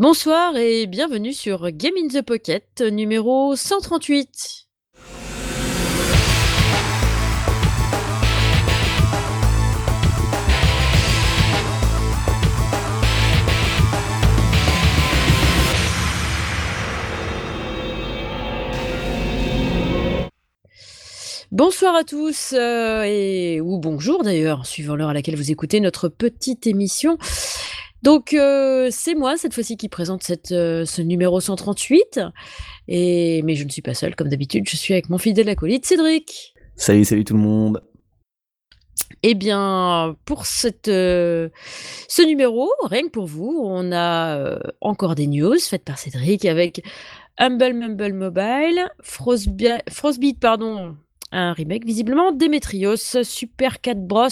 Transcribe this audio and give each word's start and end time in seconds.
Bonsoir 0.00 0.56
et 0.56 0.86
bienvenue 0.86 1.34
sur 1.34 1.70
Game 1.72 1.92
in 2.02 2.08
the 2.08 2.22
Pocket 2.22 2.80
numéro 2.80 3.54
138. 3.54 4.66
Bonsoir 21.52 21.94
à 21.94 22.04
tous 22.04 22.54
euh, 22.54 23.02
et 23.02 23.60
ou 23.60 23.76
bonjour 23.76 24.24
d'ailleurs, 24.24 24.64
suivant 24.64 24.96
l'heure 24.96 25.10
à 25.10 25.12
laquelle 25.12 25.36
vous 25.36 25.50
écoutez 25.50 25.78
notre 25.80 26.08
petite 26.08 26.66
émission. 26.66 27.18
Donc 28.02 28.32
euh, 28.32 28.88
c'est 28.90 29.14
moi 29.14 29.36
cette 29.36 29.52
fois-ci 29.52 29.76
qui 29.76 29.88
présente 29.88 30.22
cette, 30.22 30.52
euh, 30.52 30.84
ce 30.84 31.02
numéro 31.02 31.40
138 31.40 32.20
et 32.88 33.42
mais 33.42 33.54
je 33.54 33.64
ne 33.64 33.68
suis 33.68 33.82
pas 33.82 33.94
seule 33.94 34.16
comme 34.16 34.28
d'habitude, 34.28 34.68
je 34.68 34.76
suis 34.76 34.94
avec 34.94 35.10
mon 35.10 35.18
fidèle 35.18 35.48
acolyte 35.48 35.84
Cédric. 35.86 36.54
Salut, 36.76 37.04
salut 37.04 37.24
tout 37.24 37.34
le 37.34 37.40
monde. 37.40 37.82
Eh 39.22 39.34
bien, 39.34 40.16
pour 40.24 40.46
cette, 40.46 40.86
ce 40.86 42.26
numéro, 42.26 42.70
rien 42.84 43.02
que 43.02 43.10
pour 43.10 43.26
vous, 43.26 43.60
on 43.62 43.92
a 43.92 44.58
encore 44.80 45.14
des 45.14 45.26
news 45.26 45.58
faites 45.58 45.84
par 45.84 45.98
Cédric 45.98 46.46
avec 46.46 46.82
Humble 47.36 47.74
Mumble 47.74 48.14
Mobile, 48.14 48.90
Frostbeat, 49.02 50.40
pardon, 50.40 50.96
un 51.32 51.52
remake 51.52 51.84
visiblement, 51.84 52.32
Demetrios, 52.32 53.22
Super 53.24 53.80
Cat 53.80 53.94
Bros. 53.94 54.28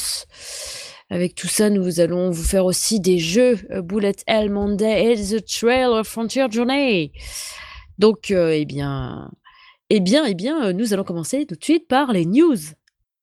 Avec 1.10 1.34
tout 1.34 1.46
ça, 1.46 1.70
nous 1.70 2.00
allons 2.00 2.30
vous 2.30 2.42
faire 2.42 2.66
aussi 2.66 3.00
des 3.00 3.18
jeux 3.18 3.56
euh, 3.70 3.80
Bullet 3.80 4.14
Hell 4.26 4.50
Monday 4.50 5.12
et 5.12 5.16
The 5.16 5.42
Trail 5.42 5.86
of 5.86 6.06
Frontier 6.06 6.46
Journey. 6.50 7.12
Donc, 7.98 8.30
euh, 8.30 8.50
eh 8.54 8.66
bien, 8.66 9.30
eh 9.88 10.00
bien, 10.00 10.26
eh 10.26 10.34
bien, 10.34 10.66
euh, 10.66 10.72
nous 10.74 10.92
allons 10.92 11.04
commencer 11.04 11.46
tout 11.46 11.54
de 11.54 11.64
suite 11.64 11.88
par 11.88 12.12
les 12.12 12.26
news. 12.26 12.58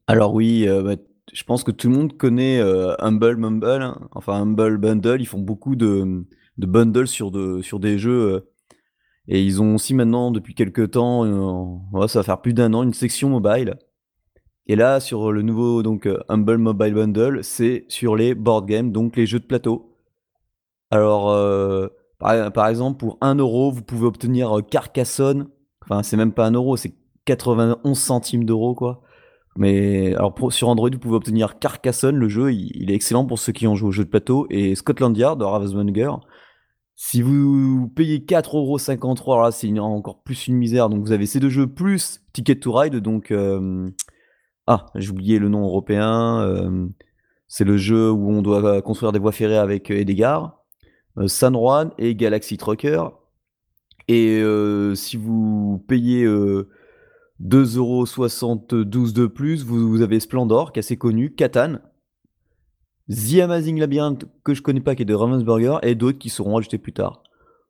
Alors 0.08 0.34
oui, 0.34 0.68
bah, 0.68 0.96
je 1.32 1.44
pense 1.44 1.64
que 1.64 1.72
tout 1.72 1.90
le 1.90 1.96
monde 1.96 2.18
connaît 2.18 2.59
Humble 3.00 3.38
Mumble, 3.38 3.82
hein. 3.82 4.08
enfin 4.12 4.34
Humble 4.34 4.78
Bundle. 4.78 5.22
Ils 5.22 5.28
font 5.28 5.40
beaucoup 5.40 5.76
de, 5.76 6.26
bundles 6.58 7.08
sur, 7.08 7.31
de, 7.31 7.62
sur 7.62 7.80
des 7.80 7.98
jeux 7.98 8.48
et 9.28 9.44
ils 9.44 9.62
ont 9.62 9.76
aussi 9.76 9.96
maintenant, 9.96 10.30
depuis 10.30 10.54
quelques 10.54 10.92
temps, 10.92 11.81
ça 12.08 12.20
va 12.20 12.24
faire 12.24 12.42
plus 12.42 12.54
d'un 12.54 12.74
an, 12.76 12.84
une 12.84 12.94
section 12.94 13.30
mobile. 13.30 13.78
Et 14.68 14.76
là, 14.76 15.00
sur 15.00 15.32
le 15.32 15.42
nouveau 15.42 15.84
donc 15.84 16.08
euh, 16.08 16.20
Humble 16.30 16.58
Mobile 16.58 16.94
Bundle, 16.94 17.44
c'est 17.44 17.86
sur 17.88 18.16
les 18.16 18.34
board 18.34 18.66
games, 18.66 18.92
donc 18.92 19.16
les 19.16 19.26
jeux 19.26 19.40
de 19.40 19.46
plateau. 19.46 19.96
Alors, 20.92 21.30
euh, 21.30 21.88
par, 22.20 22.68
exemple, 22.68 22.98
pour 22.98 23.18
1 23.22 23.36
euro, 23.36 23.72
vous 23.72 23.84
pouvez 23.84 24.06
obtenir 24.06 24.62
Carcassonne. 24.70 25.48
Enfin, 25.84 26.04
c'est 26.04 26.18
même 26.18 26.32
pas 26.32 26.48
1 26.48 26.52
euro, 26.52 26.78
c'est 26.78 26.94
91 27.26 27.98
centimes 27.98 28.46
d'euros, 28.46 28.76
quoi. 28.76 29.02
Mais 29.58 30.14
alors 30.16 30.36
sur 30.52 30.68
Android, 30.68 30.90
vous 30.92 31.00
pouvez 31.00 31.16
obtenir 31.16 31.60
Carcassonne, 31.60 32.18
le 32.18 32.28
jeu, 32.28 32.52
il, 32.54 32.92
est 32.92 32.96
excellent 32.96 33.26
pour 33.26 33.40
ceux 33.40 33.54
qui 33.54 33.68
ont 33.68 33.76
joué 33.76 33.90
au 33.90 33.92
jeu 33.92 34.04
de 34.04 34.10
plateau, 34.10 34.48
et 34.50 34.76
Scotland 34.76 35.16
Yard 35.18 35.40
de 35.40 35.46
Ravensburger. 35.46 36.12
Si 36.98 37.22
vous 37.22 37.90
payez 37.90 38.20
4,53€, 38.20 39.24
alors 39.24 39.44
là 39.44 39.52
c'est 39.52 39.70
encore 39.80 40.24
plus 40.24 40.48
une 40.48 40.56
misère. 40.56 40.90
Donc 40.90 41.04
vous 41.04 41.12
avez 41.12 41.26
ces 41.26 41.40
deux 41.40 41.50
jeux 41.50 41.68
plus 41.68 42.22
Ticket 42.34 42.56
to 42.56 42.72
Ride. 42.72 42.96
Donc 42.98 43.32
euh, 43.32 43.90
ah, 44.68 44.88
j'ai 44.96 45.10
oublié 45.10 45.40
le 45.40 45.50
nom 45.50 45.64
européen. 45.64 46.42
Euh, 46.42 46.88
c'est 47.48 47.64
le 47.64 47.78
jeu 47.78 48.12
où 48.12 48.32
on 48.32 48.42
doit 48.42 48.82
construire 48.82 49.12
des 49.12 49.20
voies 49.20 49.32
ferrées 49.32 49.58
avec 49.58 49.92
euh, 49.92 50.00
Edgar, 50.00 50.64
San 51.28 51.54
Juan 51.54 51.92
et 51.98 52.16
Galaxy 52.16 52.58
Trucker. 52.58 53.04
Et 54.08 54.44
si 54.96 55.18
vous 55.18 55.84
payez 55.88 56.28
2,72€ 57.42 59.14
de 59.14 59.25
plus, 59.25 59.64
vous, 59.64 60.02
avez 60.02 60.20
Splendor, 60.20 60.74
qui 60.74 60.80
est 60.80 60.81
assez 60.81 60.98
connu, 60.98 61.34
Catan, 61.34 61.80
The 63.09 63.40
Amazing 63.42 63.80
Labyrinth 63.80 64.25
que 64.44 64.54
je 64.54 64.62
connais 64.62 64.80
pas 64.80 64.96
qui 64.96 65.04
est 65.04 65.06
de 65.06 65.14
Ravensburger 65.14 65.78
et 65.84 65.96
d'autres 65.96 66.18
qui 66.18 66.30
seront 66.30 66.58
ajoutés 66.58 66.80
plus 66.80 66.94
tard. 66.94 67.22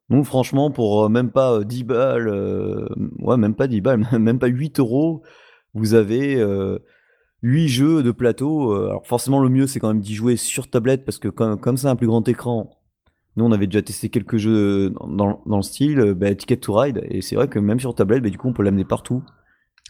Donc 0.10 0.26
franchement 0.26 0.72
pour 0.72 1.04
euh, 1.04 1.10
même 1.10 1.32
pas 1.32 1.64
10 1.64 1.82
euh, 1.82 1.86
balles, 1.86 2.28
euh, 2.28 2.88
ouais 3.20 3.38
même 3.38 3.56
pas 3.56 3.68
10 3.68 3.82
balles, 3.82 4.08
même 4.20 4.40
pas 4.40 4.48
8 4.48 4.80
euros, 4.80 5.24
vous 5.76 5.94
avez 5.94 6.44
8 7.44 7.68
jeux 7.68 8.04
de 8.04 8.12
plateau. 8.12 8.74
alors 8.74 9.06
forcément 9.06 9.40
le 9.40 9.50
mieux 9.50 9.68
c'est 9.68 9.80
quand 9.80 9.90
même 9.90 10.02
d'y 10.02 10.16
jouer 10.16 10.36
sur 10.36 10.70
tablette 10.70 11.06
parce 11.06 11.20
que 11.20 11.28
comme, 11.28 11.60
comme 11.60 11.78
c'est 11.78 11.88
un 11.88 11.96
plus 11.96 12.08
grand 12.08 12.28
écran, 12.28 12.72
nous 13.36 13.46
on 13.46 13.52
avait 13.52 13.68
déjà 13.68 13.82
testé 13.82 14.10
quelques 14.10 14.38
jeux 14.38 14.92
dans, 15.08 15.40
le 15.46 15.62
style, 15.62 16.14
bah, 16.16 16.34
Ticket 16.34 16.58
to 16.58 16.74
Ride 16.74 17.06
et 17.10 17.22
c'est 17.22 17.36
vrai 17.36 17.48
que 17.48 17.60
même 17.60 17.80
sur 17.80 17.94
tablette, 17.94 18.24
bah, 18.24 18.30
du 18.30 18.38
coup 18.38 18.48
on 18.48 18.54
peut 18.54 18.64
l'amener 18.64 18.86
partout. 18.86 19.22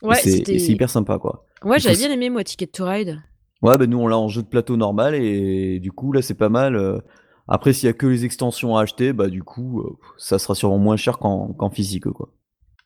Ouais, 0.01 0.16
c'est 0.16 0.50
hyper 0.50 0.90
sympa 0.90 1.18
quoi. 1.19 1.46
Ouais 1.63 1.79
j'avais 1.79 1.96
bien 1.96 2.12
aimé 2.12 2.29
moi 2.29 2.44
Ticket 2.44 2.67
to 2.67 2.85
Ride. 2.85 3.22
Ouais, 3.62 3.78
ben 3.78 3.90
nous 3.90 3.97
on 3.97 4.07
l'a 4.07 4.17
en 4.17 4.28
jeu 4.28 4.41
de 4.41 4.47
plateau 4.47 4.78
normal 4.78 5.16
et 5.16 5.79
du 5.79 5.91
coup 5.91 6.12
là 6.12 6.22
c'est 6.22 6.35
pas 6.35 6.50
mal. 6.50 6.75
Euh. 6.75 7.00
Après 7.47 7.73
s'il 7.73 7.88
y 7.88 7.90
a 7.90 7.94
que 7.94 8.07
les 8.07 8.25
extensions 8.25 8.75
à 8.75 8.81
acheter, 8.81 9.13
bah 9.13 9.28
du 9.28 9.44
coup 9.44 9.81
euh, 9.81 9.97
ça 10.17 10.40
sera 10.40 10.56
sûrement 10.56 10.78
moins 10.78 10.97
cher 10.97 11.19
qu'en 11.19 11.69
physique 11.72 12.09
quoi. 12.09 12.29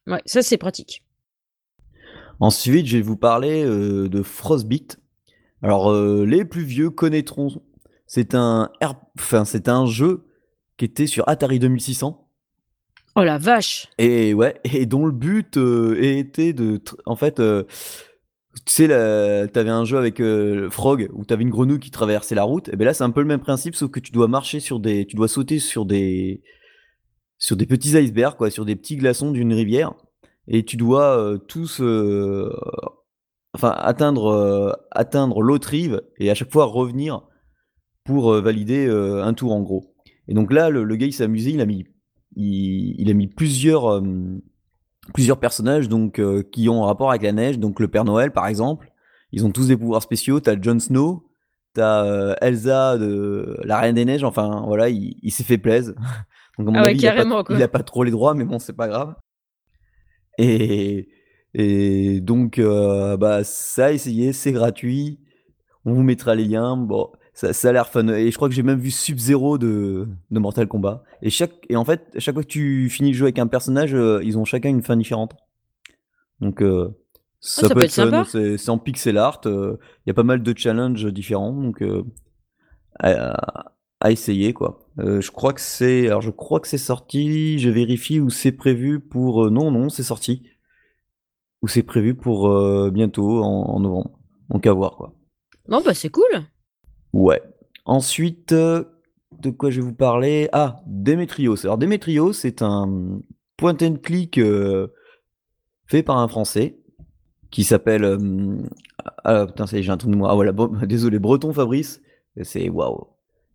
Ouais, 0.07 0.21
ça 0.25 0.41
c'est 0.41 0.57
pratique. 0.57 1.03
Ensuite, 2.39 2.85
je 2.85 2.97
vais 2.97 3.03
vous 3.03 3.17
parler 3.17 3.63
euh, 3.65 4.07
de 4.07 4.21
Frostbite. 4.21 4.99
Alors 5.61 5.93
les 5.93 6.45
plus 6.45 6.63
vieux 6.63 6.89
connaîtront. 6.89 7.49
C'est 8.07 8.33
un 8.33 8.71
enfin 9.19 9.43
c'est 9.43 9.67
un 9.67 9.85
jeu 9.85 10.25
qui 10.77 10.85
était 10.85 11.05
sur 11.05 11.27
Atari 11.27 11.59
2600. 11.59 12.25
Oh 13.17 13.23
la 13.23 13.37
vache. 13.37 13.87
Et 13.97 14.33
ouais, 14.33 14.55
et 14.63 14.85
dont 14.85 15.05
le 15.05 15.11
but 15.11 15.57
était 15.57 16.53
de 16.53 16.81
en 17.05 17.17
fait 17.17 17.41
tu 18.65 18.73
sais, 18.73 18.87
t'avais 19.53 19.69
un 19.69 19.85
jeu 19.85 19.97
avec 19.97 20.19
euh, 20.19 20.69
Frog 20.69 21.09
où 21.13 21.23
t'avais 21.23 21.43
une 21.43 21.49
grenouille 21.49 21.79
qui 21.79 21.91
traversait 21.91 22.35
la 22.35 22.43
route. 22.43 22.69
Et 22.69 22.75
ben 22.75 22.85
là, 22.85 22.93
c'est 22.93 23.03
un 23.03 23.11
peu 23.11 23.21
le 23.21 23.27
même 23.27 23.39
principe, 23.39 23.75
sauf 23.75 23.91
que 23.91 23.99
tu 23.99 24.11
dois 24.11 24.27
marcher 24.27 24.59
sur 24.59 24.79
des, 24.79 25.05
tu 25.05 25.15
dois 25.15 25.27
sauter 25.27 25.59
sur 25.59 25.85
des, 25.85 26.41
sur 27.37 27.55
des 27.55 27.65
petits 27.65 27.97
icebergs, 27.97 28.35
quoi, 28.37 28.49
sur 28.49 28.65
des 28.65 28.75
petits 28.75 28.97
glaçons 28.97 29.31
d'une 29.31 29.53
rivière, 29.53 29.93
et 30.49 30.65
tu 30.65 30.75
dois 30.75 31.17
euh, 31.17 31.37
tous, 31.37 31.79
euh, 31.79 32.53
enfin, 33.53 33.73
atteindre, 33.77 34.77
atteindre 34.91 35.41
l'autre 35.41 35.69
rive 35.69 36.01
et 36.17 36.29
à 36.29 36.35
chaque 36.35 36.51
fois 36.51 36.65
revenir 36.65 37.21
pour 38.03 38.33
valider 38.33 38.89
un 38.89 39.33
tour 39.33 39.53
en 39.53 39.61
gros. 39.61 39.93
Et 40.27 40.33
donc 40.33 40.51
là, 40.51 40.69
le, 40.69 40.83
gars 40.95 41.05
il 41.05 41.13
s'est 41.13 41.23
amusé, 41.23 41.51
il 41.51 41.61
a 41.61 41.65
mis, 41.65 41.85
il 42.35 43.09
a 43.09 43.13
mis 43.13 43.27
plusieurs 43.27 44.01
plusieurs 45.13 45.39
personnages 45.39 45.89
donc 45.89 46.19
euh, 46.19 46.43
qui 46.43 46.69
ont 46.69 46.83
un 46.83 46.87
rapport 46.87 47.09
avec 47.09 47.23
la 47.23 47.31
neige. 47.31 47.59
Donc 47.59 47.79
le 47.79 47.87
Père 47.87 48.05
Noël, 48.05 48.31
par 48.31 48.47
exemple, 48.47 48.91
ils 49.31 49.45
ont 49.45 49.51
tous 49.51 49.67
des 49.67 49.77
pouvoirs 49.77 50.01
spéciaux. 50.01 50.39
T'as 50.39 50.59
Jon 50.59 50.79
Snow, 50.79 51.27
t'as 51.73 52.05
euh, 52.05 52.35
Elsa 52.41 52.97
de 52.97 53.59
la 53.63 53.79
Reine 53.79 53.95
des 53.95 54.05
Neiges. 54.05 54.23
Enfin 54.23 54.63
voilà, 54.65 54.89
il, 54.89 55.31
s'est 55.31 55.43
fait 55.43 55.57
plaisir. 55.57 55.93
donc 56.57 56.67
à 56.67 56.71
mon 56.71 56.75
ah 56.75 56.87
avis, 56.87 56.99
il, 56.99 57.07
a 57.63 57.67
pas, 57.67 57.83
trop 57.83 58.03
les 58.03 58.11
droits, 58.11 58.33
mais 58.33 58.45
bon, 58.45 58.59
c'est 58.59 58.73
pas 58.75 58.87
grave. 58.87 59.15
Et, 60.39 61.09
et 61.53 62.21
donc 62.21 62.59
euh, 62.59 63.17
bah 63.17 63.43
ça, 63.43 63.91
essayez, 63.91 64.31
c'est 64.33 64.53
gratuit. 64.53 65.19
On 65.85 65.93
vous 65.93 66.03
mettra 66.03 66.33
les 66.33 66.45
liens. 66.45 66.77
Bon, 66.77 67.11
ça, 67.33 67.69
a 67.69 67.71
l'air 67.71 67.87
fun. 67.89 68.07
Et 68.07 68.31
je 68.31 68.35
crois 68.35 68.47
que 68.47 68.55
j'ai 68.55 68.63
même 68.63 68.79
vu 68.79 68.91
Sub-Zero 68.91 69.57
de, 69.57 70.07
de, 70.31 70.39
Mortal 70.39 70.67
Kombat. 70.67 71.03
Et, 71.21 71.29
chaque, 71.29 71.53
et 71.69 71.75
en 71.75 71.85
fait, 71.85 72.15
chaque 72.17 72.35
fois 72.35 72.43
que 72.43 72.49
tu 72.49 72.89
finis 72.89 73.11
le 73.11 73.17
jeu 73.17 73.25
avec 73.25 73.39
un 73.39 73.47
personnage, 73.47 73.93
euh, 73.93 74.21
ils 74.23 74.37
ont 74.37 74.45
chacun 74.45 74.69
une 74.69 74.81
fin 74.81 74.95
différente. 74.95 75.35
Donc, 76.39 76.61
euh, 76.61 76.89
ah, 76.89 76.97
ça, 77.41 77.69
peut, 77.69 77.81
être, 77.81 77.93
fun. 77.93 78.23
C'est 78.25 78.69
en 78.69 78.77
pixel 78.77 79.17
art. 79.17 79.41
Euh, 79.45 79.77
il 80.05 80.09
y 80.09 80.11
a 80.11 80.13
pas 80.13 80.23
mal 80.23 80.41
de 80.41 80.57
challenges 80.57 81.05
différents. 81.11 81.53
Donc, 81.53 81.83
à, 82.99 83.73
à, 83.99 84.11
essayer, 84.11 84.53
quoi. 84.53 84.79
je 84.97 85.31
crois 85.31 85.53
que 85.53 85.61
c'est. 85.61 86.07
Alors, 86.07 86.21
je 86.21 86.31
crois 86.31 86.59
que 86.59 86.67
c'est 86.67 86.77
sorti. 86.77 87.59
Je 87.59 87.69
vérifie 87.69 88.19
où 88.19 88.29
c'est 88.29 88.51
prévu 88.51 88.99
pour. 88.99 89.49
non, 89.51 89.71
non, 89.71 89.89
c'est 89.89 90.03
sorti. 90.03 90.43
Où 91.61 91.67
c'est 91.67 91.83
prévu 91.83 92.15
pour 92.15 92.49
bientôt, 92.91 93.43
en, 93.43 93.75
en 93.75 93.79
novembre. 93.79 94.11
Donc, 94.49 94.65
à 94.65 94.73
voir, 94.73 94.95
quoi. 94.95 95.13
Bon, 95.67 95.81
bah, 95.81 95.93
c'est 95.93 96.09
cool. 96.09 96.45
Ouais. 97.13 97.41
Ensuite, 97.85 98.51
euh, 98.51 98.83
de 99.39 99.49
quoi 99.49 99.69
je 99.69 99.81
vais 99.81 99.85
vous 99.85 99.93
parler? 99.93 100.49
Ah, 100.51 100.81
Demetrios. 100.85 101.63
Alors 101.63 101.77
Demetrios, 101.77 102.33
c'est 102.33 102.61
un 102.61 103.19
point 103.57 103.77
and 103.81 103.97
click 104.01 104.37
euh, 104.37 104.87
fait 105.87 106.03
par 106.03 106.17
un 106.17 106.27
Français 106.27 106.79
qui 107.51 107.63
s'appelle. 107.63 108.03
Euh, 108.03 108.57
ah 109.23 109.45
putain, 109.47 109.65
j'ai 109.65 109.89
un 109.89 109.97
truc 109.97 110.11
de 110.11 110.17
moi. 110.17 110.29
Ah 110.31 110.35
voilà, 110.35 110.51
désolé, 110.85 111.19
Breton 111.19 111.53
Fabrice. 111.53 112.01
C'est 112.43 112.69
waouh. 112.69 113.07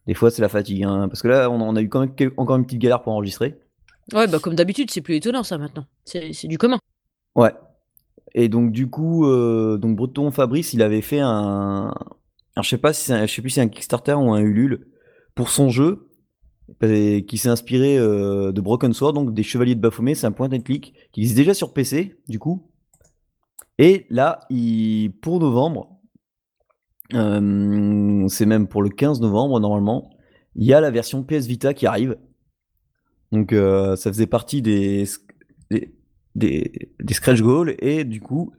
Des 0.06 0.14
fois, 0.14 0.30
c'est 0.30 0.42
la 0.42 0.48
fatigue, 0.48 0.84
hein, 0.84 1.08
parce 1.08 1.22
que 1.22 1.28
là, 1.28 1.50
on, 1.50 1.76
a 1.76 1.80
eu 1.82 1.88
quand 1.88 2.00
même 2.00 2.30
encore 2.36 2.56
une 2.56 2.64
petite 2.64 2.80
galère 2.80 3.02
pour 3.02 3.12
enregistrer. 3.12 3.58
Ouais, 4.12 4.26
bah 4.26 4.38
comme 4.38 4.54
d'habitude, 4.54 4.90
c'est 4.90 5.00
plus 5.00 5.16
étonnant 5.16 5.42
ça 5.42 5.56
maintenant. 5.56 5.86
C'est 6.04 6.46
du 6.46 6.58
commun. 6.58 6.78
Ouais. 7.34 7.52
Et 8.34 8.48
donc 8.48 8.70
du 8.70 8.90
coup, 8.90 9.26
donc 9.78 9.96
Breton 9.96 10.30
Fabrice, 10.30 10.74
il 10.74 10.82
avait 10.82 11.00
fait 11.00 11.20
un, 11.20 11.94
alors 12.54 12.64
je 12.64 12.68
sais 12.68 12.78
pas 12.78 12.92
si 12.92 13.12
je 13.12 13.26
sais 13.26 13.40
plus 13.40 13.50
si 13.50 13.54
c'est 13.54 13.60
un 13.60 13.68
Kickstarter 13.68 14.14
ou 14.14 14.32
un 14.32 14.40
Ulule 14.40 14.88
pour 15.34 15.48
son 15.48 15.70
jeu 15.70 16.10
qui 16.80 17.38
s'est 17.38 17.48
inspiré 17.48 17.96
de 17.96 18.60
Broken 18.60 18.92
Sword, 18.92 19.14
donc 19.14 19.34
des 19.34 19.42
Chevaliers 19.42 19.74
de 19.74 19.80
Baphomet. 19.80 20.14
C'est 20.14 20.26
un 20.26 20.32
point 20.32 20.52
and 20.52 20.60
click 20.60 20.94
qui 21.12 21.20
existe 21.20 21.36
déjà 21.36 21.54
sur 21.54 21.72
PC, 21.72 22.16
du 22.28 22.38
coup. 22.38 22.68
Et 23.78 24.06
là, 24.10 24.40
il, 24.50 25.12
pour 25.20 25.40
novembre, 25.40 25.93
c'est 27.10 28.46
même 28.46 28.66
pour 28.68 28.82
le 28.82 28.88
15 28.88 29.20
novembre 29.20 29.60
normalement, 29.60 30.10
il 30.56 30.64
y 30.66 30.72
a 30.72 30.80
la 30.80 30.90
version 30.90 31.22
PS 31.22 31.46
Vita 31.46 31.74
qui 31.74 31.86
arrive. 31.86 32.16
Donc 33.32 33.52
ça 33.52 34.12
faisait 34.12 34.26
partie 34.26 34.62
des, 34.62 35.04
des, 36.34 36.90
scratch 37.12 37.40
goals 37.40 37.74
et 37.78 38.04
du 38.04 38.20
coup, 38.20 38.52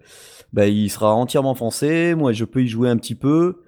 bah, 0.53 0.67
il 0.67 0.89
sera 0.89 1.13
entièrement 1.13 1.55
français. 1.55 2.15
Moi, 2.15 2.31
je 2.31 2.45
peux 2.45 2.63
y 2.63 2.67
jouer 2.67 2.89
un 2.89 2.97
petit 2.97 3.15
peu. 3.15 3.63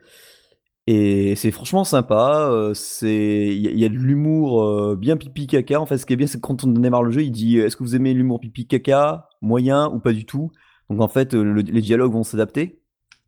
Et 0.90 1.36
c'est 1.36 1.52
franchement 1.52 1.84
sympa. 1.84 2.48
Euh, 2.50 2.74
il 3.02 3.78
y, 3.78 3.86
a 3.86 3.90
de 3.90 3.94
l'humour 3.94 4.64
euh, 4.64 4.96
bien 4.96 5.18
pipi 5.18 5.46
caca. 5.46 5.82
En 5.82 5.86
fait, 5.86 5.98
ce 5.98 6.06
qui 6.06 6.14
est 6.14 6.16
bien, 6.16 6.28
c'est 6.28 6.38
que 6.38 6.48
quand 6.48 6.64
on 6.64 6.68
démarre 6.68 7.04
le 7.04 7.12
jeu, 7.12 7.24
il 7.24 7.32
dit 7.32 7.60
est-ce 7.60 7.76
que 7.76 7.84
vous 7.84 7.96
aimez 7.96 8.14
l'humour 8.14 8.40
pipi 8.40 8.68
caca, 8.68 9.28
moyen 9.42 9.90
ou 9.90 10.00
pas 10.00 10.14
du 10.14 10.26
tout? 10.26 10.50
Donc 10.90 11.02
en 11.02 11.10
fait, 11.10 11.36
euh, 11.36 11.62
les 11.62 11.82
dialogues 11.82 12.14
vont 12.14 12.24
s'adapter. 12.24 12.80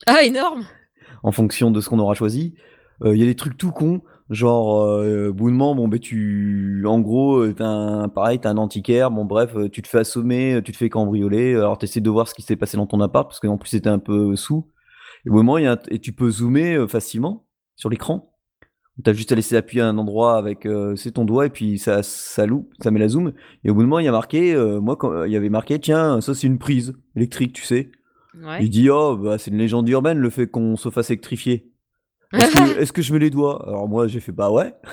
Ah 0.05 0.23
énorme. 0.23 0.63
En 1.23 1.31
fonction 1.31 1.71
de 1.71 1.81
ce 1.81 1.89
qu'on 1.89 1.99
aura 1.99 2.13
choisi. 2.13 2.55
Il 3.05 3.15
y 3.15 3.23
a 3.23 3.25
des 3.25 3.35
trucs 3.35 3.57
tout 3.57 3.71
cons. 3.71 4.01
Genre, 4.29 4.81
euh, 4.81 5.27
de 5.27 5.31
bon, 5.31 5.87
ben 5.87 5.99
tu, 5.99 6.83
en 6.85 6.99
gros, 6.99 7.51
t'as 7.53 7.65
un, 7.65 8.09
pareil, 8.09 8.39
t'as 8.39 8.51
un 8.51 8.57
antiquaire, 8.57 9.09
bon, 9.09 9.25
bref, 9.25 9.55
tu 9.71 9.81
te 9.81 9.87
fais 9.87 9.99
assommer, 9.99 10.61
tu 10.63 10.71
te 10.71 10.77
fais 10.77 10.87
cambrioler, 10.89 11.55
alors 11.55 11.79
t'essaies 11.79 12.01
de 12.01 12.09
voir 12.11 12.27
ce 12.27 12.35
qui 12.35 12.43
s'est 12.43 12.55
passé 12.55 12.77
dans 12.77 12.85
ton 12.85 13.01
appart, 13.01 13.27
parce 13.27 13.39
qu'en 13.39 13.57
plus, 13.57 13.69
c'était 13.69 13.89
un 13.89 13.97
peu 13.97 14.35
sous. 14.35 14.67
Et 15.25 15.29
au 15.29 15.33
moment, 15.33 15.57
y 15.57 15.65
a, 15.65 15.79
et 15.89 15.99
tu 15.99 16.13
peux 16.13 16.29
zoomer 16.29 16.87
facilement 16.87 17.47
sur 17.75 17.89
l'écran. 17.89 18.35
Tu 19.03 19.09
as 19.09 19.13
juste 19.13 19.31
à 19.31 19.35
laisser 19.35 19.55
appuyer 19.55 19.81
à 19.81 19.87
un 19.87 19.97
endroit 19.97 20.37
avec 20.37 20.65
euh, 20.65 20.95
c'est 20.97 21.11
ton 21.11 21.23
doigt 21.23 21.45
et 21.45 21.49
puis 21.49 21.79
ça, 21.79 22.03
ça 22.03 22.45
loupe, 22.45 22.73
ça 22.81 22.91
met 22.91 22.99
la 22.99 23.07
zoom. 23.07 23.31
Et 23.63 23.69
au 23.69 23.73
bout 23.73 23.81
de 23.81 23.87
moment, 23.87 23.99
il 23.99 24.05
y 24.05 24.09
a 24.09 24.11
marqué, 24.11 24.53
euh, 24.53 24.81
moi, 24.81 24.97
quand, 24.97 25.23
il 25.23 25.31
y 25.31 25.37
avait 25.37 25.49
marqué, 25.49 25.79
tiens, 25.79 26.19
ça 26.19 26.35
c'est 26.35 26.47
une 26.47 26.59
prise 26.59 26.93
électrique, 27.15 27.53
tu 27.53 27.63
sais. 27.63 27.91
Il 28.61 28.69
dit, 28.69 28.89
oh, 28.89 29.17
bah, 29.17 29.37
c'est 29.37 29.51
une 29.51 29.57
légende 29.57 29.87
urbaine 29.89 30.17
le 30.19 30.29
fait 30.29 30.47
qu'on 30.47 30.75
se 30.75 30.89
fasse 30.89 31.09
électrifier. 31.09 31.71
Est-ce 32.33 32.91
que, 32.93 33.01
je 33.01 33.13
mets 33.13 33.19
les 33.19 33.29
doigts? 33.29 33.65
Alors 33.67 33.87
moi, 33.87 34.07
j'ai 34.07 34.19
fait, 34.19 34.31
bah 34.31 34.51
ouais. 34.51 34.73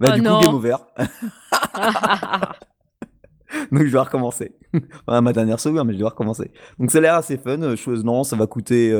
Bah, 0.00 0.08
oh 0.10 0.16
du 0.16 0.22
coup, 0.22 0.40
game 0.40 0.54
over. 0.54 0.74
Donc 3.70 3.84
je 3.84 3.92
dois 3.92 4.02
recommencer. 4.02 4.56
ma 5.06 5.32
dernière 5.32 5.60
sauvegarde, 5.60 5.86
mais 5.86 5.94
je 5.94 6.00
dois 6.00 6.10
recommencer. 6.10 6.50
Donc 6.80 6.90
ça 6.90 6.98
a 6.98 7.00
l'air 7.00 7.14
assez 7.14 7.38
fun. 7.38 7.76
Chose, 7.76 8.02
non, 8.02 8.24
ça 8.24 8.34
va 8.34 8.48
coûter 8.48 8.92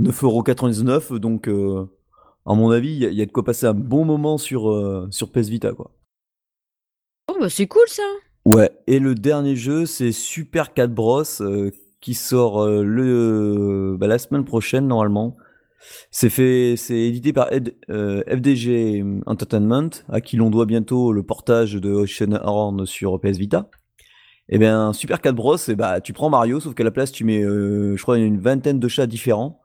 9,99€. 0.00 1.14
Euh, 1.14 1.18
donc 1.20 1.48
à 2.48 2.54
mon 2.54 2.70
avis, 2.70 2.94
il 2.94 3.12
y, 3.12 3.20
a 3.20 3.26
de 3.26 3.30
quoi 3.30 3.44
passer 3.44 3.66
un 3.66 3.74
bon 3.74 4.06
moment 4.06 4.38
sur, 4.38 4.70
euh, 4.70 5.06
sur 5.10 5.30
PS 5.30 5.48
Vita, 5.48 5.72
quoi. 5.72 5.90
Oh, 7.30 7.36
bah 7.38 7.50
c'est 7.50 7.66
cool 7.66 7.86
ça! 7.88 8.02
Ouais, 8.46 8.70
et 8.86 9.00
le 9.00 9.14
dernier 9.14 9.54
jeu, 9.54 9.84
c'est 9.84 10.12
Super 10.12 10.72
Cat 10.72 10.86
Bros, 10.86 11.24
euh, 11.42 11.70
qui 12.00 12.14
sort 12.14 12.64
euh, 12.64 13.96
bah, 13.98 14.06
la 14.06 14.18
semaine 14.18 14.44
prochaine, 14.44 14.86
normalement. 14.86 15.36
C'est 16.10 16.30
fait, 16.30 16.74
c'est 16.76 16.98
édité 16.98 17.32
par 17.32 17.48
FDG 17.50 19.04
Entertainment, 19.26 19.90
à 20.08 20.20
qui 20.20 20.36
l'on 20.36 20.50
doit 20.50 20.66
bientôt 20.66 21.12
le 21.12 21.22
portage 21.22 21.74
de 21.74 21.90
Ocean 21.90 22.38
Horn 22.42 22.84
sur 22.84 23.20
PS 23.20 23.38
Vita. 23.38 23.70
Et 24.50 24.56
eh 24.56 24.58
bien, 24.58 24.92
Super 24.92 25.20
Cat 25.20 25.32
Bros, 25.32 25.56
et 25.56 25.60
eh 25.68 25.74
bah, 25.76 26.00
tu 26.00 26.12
prends 26.12 26.30
Mario, 26.30 26.58
sauf 26.58 26.74
qu'à 26.74 26.82
la 26.82 26.90
place, 26.90 27.12
tu 27.12 27.24
mets, 27.24 27.42
je 27.42 28.00
crois, 28.00 28.18
une 28.18 28.40
vingtaine 28.40 28.80
de 28.80 28.88
chats 28.88 29.06
différents 29.06 29.60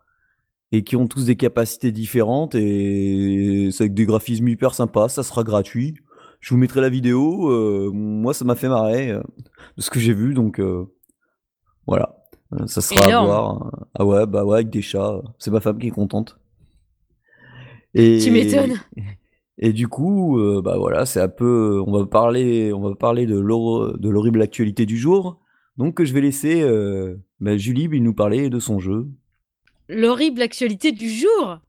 et 0.73 0.83
qui 0.83 0.95
ont 0.95 1.07
tous 1.07 1.25
des 1.25 1.35
capacités 1.35 1.91
différentes 1.91 2.55
et 2.55 3.69
c'est 3.71 3.83
avec 3.83 3.93
des 3.93 4.07
graphismes 4.07 4.47
hyper 4.47 4.73
sympas. 4.73 5.07
Ça 5.07 5.21
sera 5.21 5.43
gratuit. 5.43 5.93
Je 6.39 6.49
vous 6.49 6.57
mettrai 6.57 6.81
la 6.81 6.89
vidéo. 6.89 7.51
Euh, 7.51 7.91
moi, 7.93 8.33
ça 8.33 8.43
m'a 8.43 8.55
fait 8.55 8.67
marrer 8.67 9.11
euh, 9.11 9.21
de 9.77 9.81
ce 9.83 9.91
que 9.91 9.99
j'ai 9.99 10.13
vu, 10.13 10.33
donc 10.33 10.59
euh, 10.59 10.91
voilà. 11.85 12.22
Ça 12.67 12.81
sera 12.81 13.05
à 13.05 13.23
voir. 13.23 13.71
Ah 13.95 14.05
ouais, 14.05 14.25
bah 14.25 14.43
ouais, 14.43 14.55
avec 14.55 14.69
des 14.69 14.81
chats. 14.81 15.21
C'est 15.39 15.51
ma 15.51 15.59
femme 15.59 15.79
qui 15.79 15.87
est 15.87 15.91
contente. 15.91 16.37
Et, 17.93 18.19
tu 18.19 18.31
m'étonnes. 18.31 18.79
Et 19.57 19.71
du 19.71 19.87
coup, 19.87 20.39
bah 20.63 20.77
voilà, 20.77 21.05
c'est 21.05 21.21
un 21.21 21.29
peu. 21.29 21.81
On 21.85 21.91
va 21.91 22.05
parler, 22.05 22.73
on 22.73 22.81
va 22.81 22.95
parler 22.95 23.25
de 23.25 23.39
l'horrible 23.39 24.41
actualité 24.41 24.85
du 24.85 24.97
jour. 24.97 25.39
Donc, 25.77 26.03
je 26.03 26.13
vais 26.13 26.21
laisser 26.21 26.63
bah, 27.39 27.57
Julie 27.57 27.89
nous 28.01 28.13
parler 28.13 28.49
de 28.49 28.59
son 28.59 28.79
jeu 28.79 29.07
l'horrible 29.89 30.41
actualité 30.41 30.91
du 30.91 31.09
jour. 31.09 31.59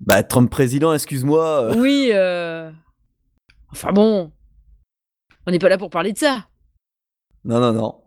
Bah, 0.00 0.22
Trump 0.22 0.50
président, 0.50 0.94
excuse-moi. 0.94 1.76
Oui, 1.76 2.10
euh... 2.12 2.70
Enfin 3.72 3.92
bon, 3.92 4.32
on 5.46 5.50
n'est 5.50 5.58
pas 5.58 5.68
là 5.68 5.78
pour 5.78 5.90
parler 5.90 6.12
de 6.12 6.18
ça. 6.18 6.48
Non, 7.44 7.60
non, 7.60 7.72
non. 7.72 8.02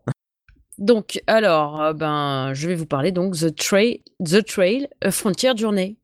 Donc, 0.78 1.22
alors, 1.28 1.82
euh, 1.82 1.94
ben, 1.94 2.54
je 2.54 2.68
vais 2.68 2.76
vous 2.76 2.86
parler 2.86 3.12
donc 3.12 3.38
The 3.38 3.56
Trail, 3.56 4.02
The 4.24 4.44
Trail, 4.46 4.88
a 5.02 5.12
Frontier 5.12 5.52
Journey. 5.56 5.98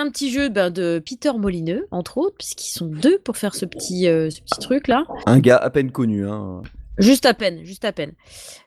Un 0.00 0.10
petit 0.10 0.30
jeu 0.30 0.48
ben, 0.48 0.70
de 0.70 1.02
Peter 1.04 1.32
Molineux, 1.32 1.86
entre 1.90 2.18
autres, 2.18 2.36
puisqu'ils 2.38 2.72
sont 2.72 2.86
deux 2.86 3.18
pour 3.18 3.36
faire 3.36 3.54
ce 3.54 3.64
petit, 3.64 4.08
euh, 4.08 4.30
ce 4.30 4.40
petit 4.40 4.58
truc-là. 4.58 5.04
Un 5.26 5.38
gars 5.38 5.56
à 5.56 5.70
peine 5.70 5.92
connu. 5.92 6.26
Hein. 6.26 6.62
Juste 6.98 7.26
à 7.26 7.34
peine, 7.34 7.64
juste 7.64 7.84
à 7.84 7.92
peine. 7.92 8.12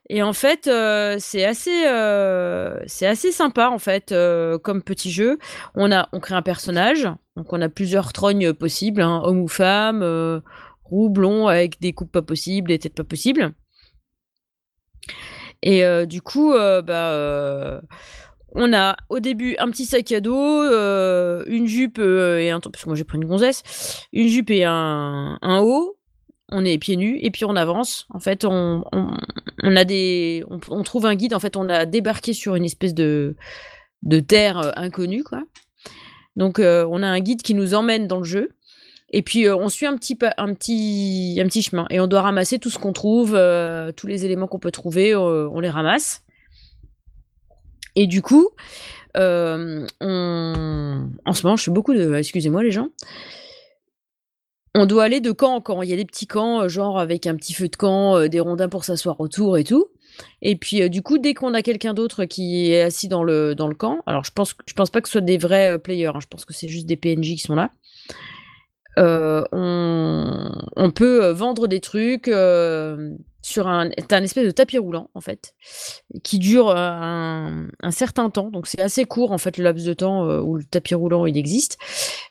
Et 0.09 0.23
en 0.23 0.33
fait, 0.33 0.67
euh, 0.67 1.17
c'est 1.19 1.45
assez, 1.45 1.85
euh, 1.87 2.79
c'est 2.87 3.05
assez 3.05 3.31
sympa 3.31 3.69
en 3.69 3.79
fait 3.79 4.13
comme 4.63 4.81
petit 4.81 5.11
jeu. 5.11 5.37
On 5.75 5.91
a, 5.91 6.09
on 6.13 6.19
crée 6.19 6.35
un 6.35 6.41
personnage, 6.41 7.07
donc 7.35 7.51
on 7.51 7.61
a 7.61 7.69
plusieurs 7.69 8.13
trognes 8.13 8.53
possibles, 8.53 9.01
hein, 9.01 9.21
homme 9.23 9.41
ou 9.41 9.47
femme, 9.47 10.41
roux, 10.83 11.09
blond, 11.09 11.47
avec 11.47 11.79
des 11.79 11.93
coupes 11.93 12.11
pas 12.11 12.21
possibles, 12.21 12.69
des 12.69 12.79
têtes 12.79 12.95
pas 12.95 13.03
possibles. 13.03 13.53
Et 15.61 15.83
du 16.07 16.21
coup, 16.21 16.53
bah 16.53 17.81
on 18.55 18.73
a 18.73 18.95
au 19.09 19.19
début 19.19 19.55
un 19.59 19.69
petit 19.69 19.85
sac 19.85 20.11
à 20.11 20.21
dos, 20.21 20.61
euh, 20.61 21.43
une 21.47 21.67
jupe 21.67 21.97
euh, 21.99 22.39
et 22.39 22.51
un 22.51 22.59
parce 22.59 22.83
que 22.83 22.89
moi 22.89 22.95
j'ai 22.95 23.03
pris 23.03 23.17
une 23.17 23.25
gonzesse, 23.25 24.07
une 24.13 24.27
jupe 24.27 24.51
et 24.51 24.63
un, 24.65 25.37
haut. 25.41 25.97
On 26.51 26.63
est 26.65 26.77
pieds 26.77 26.97
nus 26.97 27.17
et 27.21 27.31
puis 27.31 27.45
on 27.45 27.55
avance. 27.55 28.05
En 28.11 28.19
fait, 28.19 28.45
on, 28.45 28.83
a 29.63 29.85
des, 29.85 30.43
on, 30.49 30.83
trouve 30.83 31.07
un 31.07 31.15
guide. 31.15 31.33
En 31.33 31.39
fait, 31.39 31.55
on 31.55 31.67
a 31.67 31.85
débarqué 31.85 32.33
sur 32.33 32.55
une 32.55 32.65
espèce 32.65 32.93
de 32.93 33.35
de 34.03 34.19
terre 34.19 34.59
euh, 34.59 34.71
inconnue, 34.75 35.23
quoi. 35.23 35.41
Donc, 36.35 36.59
on 36.59 37.03
a 37.03 37.07
un 37.07 37.19
guide 37.19 37.43
qui 37.43 37.53
nous 37.53 37.73
emmène 37.73 38.07
dans 38.07 38.17
le 38.17 38.23
jeu. 38.23 38.49
Et 39.15 39.21
puis 39.21 39.47
on 39.47 39.69
suit 39.69 39.85
un 39.85 39.95
petit, 39.95 40.17
un, 40.37 40.55
petit, 40.55 41.37
un 41.39 41.45
petit 41.45 41.61
chemin 41.61 41.85
et 41.91 41.99
on 41.99 42.07
doit 42.07 42.23
ramasser 42.23 42.57
tout 42.57 42.71
ce 42.71 42.79
qu'on 42.79 42.93
trouve, 42.93 43.39
tous 43.95 44.07
les 44.07 44.25
éléments 44.25 44.47
qu'on 44.47 44.57
peut 44.57 44.71
trouver, 44.71 45.15
on 45.15 45.59
les 45.59 45.69
ramasse. 45.69 46.22
Et 47.95 48.07
du 48.07 48.21
coup, 48.21 48.49
euh, 49.17 49.85
en 50.01 51.33
ce 51.33 51.43
moment, 51.43 51.55
je 51.55 51.63
fais 51.63 51.71
beaucoup 51.71 51.93
de. 51.93 52.15
Excusez-moi, 52.15 52.63
les 52.63 52.71
gens. 52.71 52.89
On 54.75 54.87
doit 54.87 55.03
aller 55.03 55.21
de 55.21 55.31
camp 55.31 55.53
en 55.55 55.61
camp. 55.61 55.81
Il 55.83 55.89
y 55.89 55.93
a 55.93 55.95
des 55.95 56.05
petits 56.05 56.25
camps, 56.25 56.61
euh, 56.61 56.67
genre 56.67 56.99
avec 56.99 57.27
un 57.27 57.35
petit 57.35 57.53
feu 57.53 57.67
de 57.67 57.75
camp, 57.75 58.17
euh, 58.17 58.27
des 58.27 58.39
rondins 58.39 58.69
pour 58.69 58.85
s'asseoir 58.85 59.19
autour 59.19 59.57
et 59.57 59.63
tout. 59.63 59.85
Et 60.41 60.55
puis, 60.55 60.89
du 60.89 61.01
coup, 61.01 61.17
dès 61.17 61.33
qu'on 61.33 61.53
a 61.53 61.61
quelqu'un 61.61 61.93
d'autre 61.93 62.25
qui 62.25 62.71
est 62.71 62.81
assis 62.81 63.07
dans 63.07 63.23
le, 63.23 63.55
camp, 63.77 64.01
alors 64.05 64.23
je 64.23 64.31
pense, 64.31 64.55
pense 64.75 64.89
pas 64.91 65.01
que 65.01 65.07
ce 65.07 65.13
soit 65.13 65.21
des 65.21 65.37
vrais 65.39 65.79
players, 65.79 66.07
hein, 66.07 66.19
je 66.21 66.27
pense 66.27 66.45
que 66.45 66.53
c'est 66.53 66.67
juste 66.67 66.85
des 66.85 66.97
PNJ 66.97 67.33
qui 67.33 67.39
sont 67.39 67.55
là. 67.55 67.71
On, 68.97 70.91
peut 70.95 71.29
vendre 71.31 71.67
des 71.67 71.79
trucs 71.79 72.29
sur 73.43 73.67
un, 73.67 73.89
un 74.09 74.23
espèce 74.23 74.45
de 74.45 74.51
tapis 74.51 74.77
roulant 74.77 75.11
en 75.13 75.21
fait, 75.21 75.53
qui 76.23 76.39
dure 76.39 76.69
euh, 76.69 76.75
un, 76.77 77.91
certain 77.91 78.29
temps. 78.29 78.49
Donc 78.49 78.67
c'est 78.67 78.81
assez 78.81 79.03
court 79.03 79.31
en 79.31 79.37
fait 79.37 79.57
le 79.57 79.65
laps 79.65 79.85
de 79.85 79.93
temps 79.93 80.25
euh, 80.25 80.39
où 80.39 80.55
le 80.55 80.63
tapis 80.63 80.95
roulant 80.95 81.25
il 81.25 81.37
existe. 81.37 81.77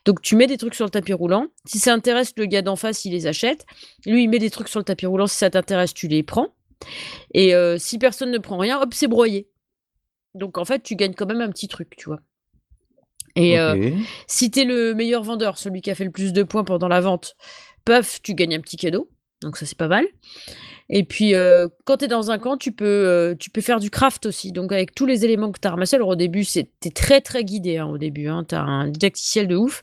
Donc 0.07 0.23
tu 0.23 0.35
mets 0.37 0.47
des 0.47 0.57
trucs 0.57 0.75
sur 0.75 0.87
le 0.87 0.91
tapis 0.91 1.13
roulant. 1.13 1.47
Si 1.67 1.79
ça 1.79 1.93
intéresse 1.93 2.33
le 2.37 2.47
gars 2.47 2.63
d'en 2.63 2.77
face, 2.77 3.05
il 3.05 3.13
les 3.13 3.27
achète. 3.27 3.67
Lui 4.07 4.25
il 4.25 4.29
met 4.29 4.39
des 4.39 4.51
trucs 4.51 4.69
sur 4.69 4.81
le 4.81 4.85
tapis 4.85 5.07
roulant. 5.07 5.27
Si 5.27 5.37
ça 5.37 5.51
t'intéresse, 5.51 5.93
tu 5.93 6.09
les 6.09 6.23
prends. 6.23 6.49
Et 7.35 7.55
euh, 7.55 7.77
si 7.79 7.99
personne 7.99 8.31
ne 8.31 8.39
prend 8.39 8.57
rien, 8.57 8.81
hop 8.81 8.95
c'est 8.95 9.07
broyé. 9.07 9.49
Donc 10.35 10.57
en 10.57 10.65
fait 10.65 10.83
tu 10.83 10.97
gagnes 10.97 11.15
quand 11.15 11.27
même 11.27 11.43
un 11.43 11.51
petit 11.51 11.69
truc, 11.69 11.95
tu 11.97 12.09
vois. 12.09 12.21
Et 13.37 13.59
euh, 13.59 13.91
si 14.27 14.51
tu 14.51 14.61
es 14.61 14.65
le 14.65 14.95
meilleur 14.95 15.23
vendeur, 15.23 15.59
celui 15.59 15.81
qui 15.81 15.91
a 15.91 15.95
fait 15.95 16.05
le 16.05 16.11
plus 16.11 16.33
de 16.33 16.43
points 16.43 16.65
pendant 16.65 16.89
la 16.89 17.01
vente, 17.01 17.35
paf, 17.85 18.21
tu 18.23 18.35
gagnes 18.35 18.55
un 18.55 18.61
petit 18.61 18.77
cadeau. 18.77 19.09
Donc 19.41 19.57
ça, 19.57 19.67
c'est 19.67 19.79
pas 19.79 19.89
mal. 19.89 20.07
Et 20.89 21.05
puis, 21.05 21.35
heu, 21.35 21.71
quand 21.85 21.97
tu 21.97 22.05
es 22.05 22.09
dans 22.09 22.31
un 22.31 22.39
camp, 22.39 22.57
tu 22.57 22.71
peux, 22.71 22.85
heu, 23.33 23.37
tu 23.39 23.51
peux 23.51 23.61
faire 23.61 23.81
du 23.81 23.91
craft 23.91 24.27
aussi. 24.27 24.53
Donc 24.53 24.73
avec 24.73 24.95
tous 24.95 25.07
les 25.07 25.25
éléments 25.25 25.51
que 25.51 25.59
tu 25.59 25.67
as 25.67 25.71
ramassés, 25.71 25.97
alors 25.97 26.09
au 26.09 26.17
début, 26.17 26.45
es 26.55 26.91
très, 26.91 27.21
très 27.21 27.45
guidé, 27.45 27.79
hein, 27.79 27.87
au 27.87 27.99
début, 27.99 28.29
hein. 28.29 28.45
Tu 28.49 28.55
as 28.55 28.63
un 28.63 28.89
didacticiel 28.89 29.49
de 29.49 29.57
ouf, 29.57 29.83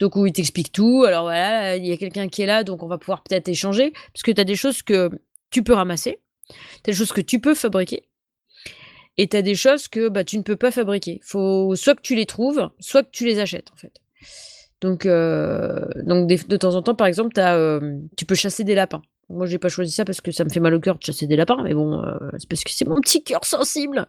donc 0.00 0.16
où 0.16 0.26
il 0.26 0.32
t'explique 0.32 0.72
tout. 0.72 1.04
Alors 1.06 1.24
voilà, 1.24 1.76
il 1.76 1.86
y 1.86 1.92
a 1.92 1.96
quelqu'un 1.96 2.28
qui 2.28 2.42
est 2.42 2.46
là, 2.46 2.64
donc 2.64 2.82
on 2.82 2.88
va 2.88 2.98
pouvoir 2.98 3.22
peut-être 3.22 3.48
échanger, 3.48 3.92
parce 4.12 4.22
que 4.22 4.32
tu 4.32 4.40
as 4.40 4.44
des 4.44 4.56
choses 4.56 4.82
que 4.82 5.10
tu 5.50 5.62
peux 5.62 5.74
ramasser, 5.74 6.20
tu 6.48 6.90
as 6.90 6.92
des 6.92 6.98
choses 6.98 7.12
que 7.12 7.20
tu 7.20 7.40
peux 7.40 7.54
fabriquer 7.54 8.09
et 9.20 9.28
tu 9.28 9.36
as 9.36 9.42
des 9.42 9.54
choses 9.54 9.86
que, 9.86 10.08
bah, 10.08 10.24
tu 10.24 10.38
ne 10.38 10.42
peux 10.42 10.56
pas 10.56 10.70
fabriquer. 10.70 11.20
Faut 11.22 11.76
soit 11.76 11.94
que 11.94 12.00
tu 12.00 12.14
les 12.14 12.24
trouves, 12.24 12.70
soit 12.80 13.02
que 13.02 13.10
tu 13.12 13.26
les 13.26 13.38
achètes, 13.38 13.68
en 13.72 13.76
fait. 13.76 13.92
Donc 14.80 15.02
f 15.02 16.48
de 16.48 16.56
temps 16.56 16.74
en 16.74 16.80
temps, 16.82 16.94
par 16.94 17.06
exemple, 17.06 17.38
hem, 17.38 18.08
tu 18.16 18.24
peux 18.24 18.34
chasser 18.34 18.64
des 18.64 18.74
lapins. 18.74 19.02
Moi, 19.28 19.44
j'ai 19.46 19.58
pas 19.58 19.68
choisi 19.68 19.92
ça 19.92 20.06
parce 20.06 20.22
que 20.22 20.32
ça 20.32 20.42
me 20.42 20.48
fait 20.48 20.58
mal 20.58 20.74
au 20.74 20.80
cœur 20.80 20.96
de 20.96 21.02
chasser 21.04 21.26
des 21.26 21.36
lapins, 21.36 21.62
mais 21.62 21.74
bon, 21.74 22.02
heu, 22.02 22.18
c'est 22.38 22.48
parce 22.48 22.64
que 22.64 22.70
c'est 22.70 22.88
mon 22.88 22.98
petit 23.00 23.22
cœur 23.22 23.44
sensible. 23.44 24.06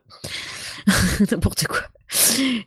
N'importe 1.32 1.68
quoi. 1.68 1.82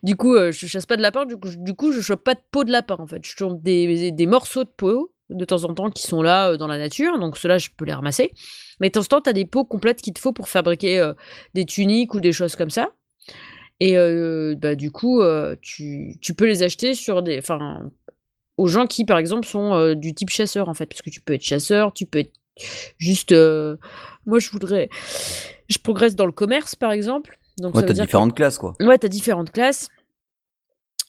Du 0.02 0.16
coup, 0.16 0.36
je 0.36 0.66
chasse 0.66 0.84
pas 0.86 0.96
de 0.98 1.02
lapins, 1.02 1.24
du 1.24 1.36
coup 1.38 1.48
j 1.48 1.56
du 1.58 1.74
coup, 1.74 1.92
je 1.92 2.02
chope 2.02 2.22
pas 2.22 2.34
de 2.34 2.40
peau 2.50 2.64
de 2.64 2.70
lapin, 2.70 2.96
en 2.98 3.06
fait. 3.06 3.24
Je 3.24 3.34
chope 3.36 3.62
des 3.62 4.12
des 4.12 4.26
morceaux 4.26 4.64
de 4.64 4.70
peau, 4.76 5.10
de 5.30 5.44
temps 5.44 5.64
en 5.64 5.74
temps, 5.74 5.90
qui 5.90 6.06
sont 6.06 6.22
là, 6.22 6.52
heu, 6.52 6.58
dans 6.58 6.66
la 6.66 6.78
nature, 6.78 7.18
donc 7.18 7.36
ceux-là, 7.36 7.58
je 7.58 7.68
peux 7.76 7.84
les 7.84 7.92
ramasser. 7.92 8.32
Mais 8.80 8.88
de 8.88 8.92
temps 8.92 9.00
en 9.00 9.04
temps, 9.04 9.20
tu 9.22 9.30
as 9.30 9.32
des 9.32 9.44
peaux 9.46 9.64
complètes 9.64 10.02
qu'il 10.02 10.12
te 10.12 10.20
faut 10.20 10.32
pour 10.32 10.48
fabriquer, 10.48 11.00
heu, 11.00 11.14
des 11.54 11.64
tuniques 11.64 12.14
ou 12.14 12.20
des 12.20 12.32
choses 12.32 12.56
comme 12.56 12.70
ça. 12.70 12.90
Et 13.80 13.96
heu, 13.96 14.54
bah, 14.56 14.74
du 14.74 14.90
coup, 14.90 15.22
tu 15.60 16.16
tu 16.20 16.34
peux 16.34 16.46
les 16.46 16.62
acheter 16.62 16.94
sur 16.94 17.22
des 17.22 17.38
enfin, 17.38 17.90
aux 18.56 18.68
gens 18.68 18.86
qui, 18.86 19.04
par 19.04 19.18
exemple, 19.18 19.46
sont, 19.46 19.94
du 19.94 20.14
type 20.14 20.30
chasseur, 20.30 20.68
en 20.68 20.74
fait. 20.74 20.86
Parce 20.86 21.02
que 21.02 21.10
tu 21.10 21.20
peux 21.20 21.34
être 21.34 21.42
chasseur, 21.42 21.92
tu 21.92 22.06
peux 22.06 22.20
être 22.20 22.32
juste, 22.98 23.34
moi, 24.26 24.38
je 24.38 24.50
voudrais 24.50 24.88
je 25.68 25.78
progresse 25.78 26.14
dans 26.14 26.26
le 26.26 26.32
commerce, 26.32 26.74
par 26.74 26.92
exemple, 26.92 27.38
donc 27.58 27.74
Ouais, 27.74 27.80
ça 27.80 27.86
tu 27.86 27.86
veut 27.86 27.92
as 27.92 27.94
dire 27.94 28.04
que 28.04 28.06
différentes 28.06 28.34
classes, 28.34 28.58
quoi. 28.58 28.74
ouais, 28.80 28.98
tu 28.98 29.06
as 29.06 29.08
différentes 29.08 29.50
classes. 29.52 29.88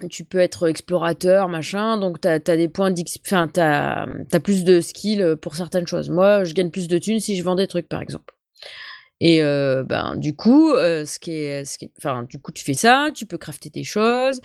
Tu 0.09 0.25
peux 0.25 0.39
être 0.39 0.67
explorateur, 0.67 1.47
machin, 1.47 1.97
donc 1.97 2.19
tu 2.19 2.27
as 2.27 2.39
des 2.39 2.67
points 2.67 2.91
d'X 2.91 3.17
enfin, 3.25 3.47
tu 3.47 3.61
as, 3.61 4.07
plus 4.43 4.65
de 4.65 4.81
skills, 4.81 5.21
heu, 5.21 5.35
pour 5.37 5.55
certaines 5.55 5.87
choses. 5.87 6.09
Moi, 6.09 6.43
je 6.43 6.53
gagne 6.53 6.69
plus 6.69 6.87
de 6.89 6.97
thunes 6.97 7.21
si 7.21 7.37
je 7.37 7.43
vends 7.43 7.55
des 7.55 7.67
trucs, 7.67 7.87
par 7.87 8.01
exemple. 8.01 8.35
Et 9.21 9.41
heu, 9.41 9.83
ben, 9.87 10.15
du 10.17 10.35
coup, 10.35 10.73
heu, 10.73 11.05
ce 11.05 11.19
qui 11.19 11.31
est 11.31 11.63
ce 11.65 11.77
qui 11.77 11.91
enfin, 11.97 12.23
du 12.23 12.39
coup, 12.39 12.51
tu 12.51 12.63
fais 12.63 12.73
ça, 12.73 13.09
tu 13.15 13.25
peux 13.25 13.37
crafter 13.37 13.69
tes 13.69 13.85
choses. 13.85 14.41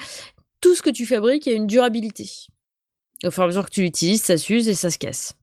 Tout 0.60 0.74
ce 0.74 0.82
que 0.82 0.90
tu 0.90 1.06
fabriques 1.06 1.48
a 1.48 1.52
une 1.52 1.66
durabilité. 1.66 2.30
Au 3.24 3.30
fur 3.30 3.42
et 3.42 3.44
à 3.44 3.46
mesure 3.48 3.66
que 3.66 3.70
tu 3.70 3.82
l'utilises, 3.82 4.22
ça 4.22 4.38
s'use 4.38 4.68
et 4.68 4.74
ça 4.74 4.90
se 4.90 4.98
casse. 4.98 5.34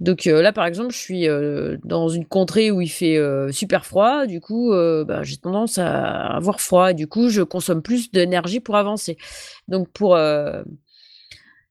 Donc 0.00 0.26
heu, 0.28 0.40
là, 0.42 0.52
par 0.52 0.66
exemple, 0.66 0.92
je 0.92 0.98
suis, 0.98 1.26
heu, 1.28 1.78
dans 1.84 2.08
une 2.08 2.24
contrée 2.26 2.70
où 2.70 2.80
il 2.80 2.88
fait, 2.88 3.16
heu, 3.16 3.50
super 3.52 3.84
froid, 3.84 4.26
du 4.26 4.40
coup, 4.40 4.70
bah, 4.72 5.22
j'ai 5.24 5.36
tendance 5.38 5.78
à 5.78 6.28
avoir 6.36 6.60
froid 6.60 6.92
du 6.92 7.06
coup, 7.08 7.28
je 7.30 7.42
consomme 7.42 7.82
plus 7.82 8.10
d'énergie 8.12 8.60
pour 8.60 8.76
avancer. 8.76 9.16
Donc 9.68 9.88
pour, 9.90 10.16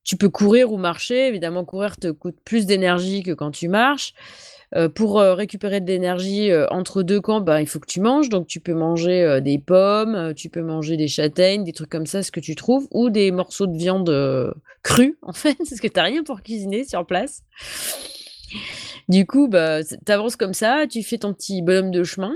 tu 0.04 0.18
peux 0.18 0.30
courir 0.30 0.72
ou 0.72 0.78
marcher, 0.78 1.28
évidemment, 1.28 1.66
courir 1.66 1.98
te 1.98 2.10
coûte 2.12 2.38
plus 2.46 2.66
d'énergie 2.66 3.24
que 3.24 3.32
quand 3.32 3.52
tu 3.52 3.68
marches. 3.68 4.14
Heu, 4.76 4.90
pour, 4.90 5.20
heu, 5.22 5.32
récupérer 5.34 5.80
de 5.80 5.88
l'énergie, 5.88 6.52
heu, 6.52 6.68
entre 6.72 7.02
2 7.04 7.22
camps, 7.22 7.40
bah, 7.42 7.62
il 7.62 7.68
faut 7.68 7.80
que 7.80 7.88
tu 7.88 8.02
manges, 8.02 8.30
donc 8.30 8.48
tu 8.48 8.60
peux 8.60 8.74
manger, 8.74 9.40
des 9.42 9.58
pommes, 9.60 10.34
tu 10.36 10.50
peux 10.50 10.62
manger 10.62 10.98
des 10.98 11.08
châtaignes, 11.08 11.64
des 11.64 11.72
trucs 11.74 11.90
comme 11.90 12.06
ça, 12.06 12.22
ce 12.22 12.32
que 12.32 12.40
tu 12.42 12.56
trouves 12.56 12.88
ou 12.92 13.10
des 13.10 13.32
morceaux 13.32 13.68
de 13.68 13.78
viande, 13.78 14.54
crue, 14.84 15.18
en 15.22 15.34
fait, 15.34 15.56
parce 15.58 15.80
que 15.80 15.88
tu 15.88 16.00
rien 16.00 16.24
pour 16.24 16.42
cuisiner 16.42 16.84
sur 16.84 17.06
place. 17.06 17.44
Du 19.10 19.26
coup, 19.26 19.48
bah, 19.48 19.84
tu 19.84 20.12
avances 20.12 20.36
comme 20.36 20.54
ça, 20.54 20.86
tu 20.90 21.02
fais 21.04 21.18
ton 21.18 21.34
petit 21.34 21.62
bonhomme 21.62 21.92
de 21.92 22.04
chemin 22.04 22.34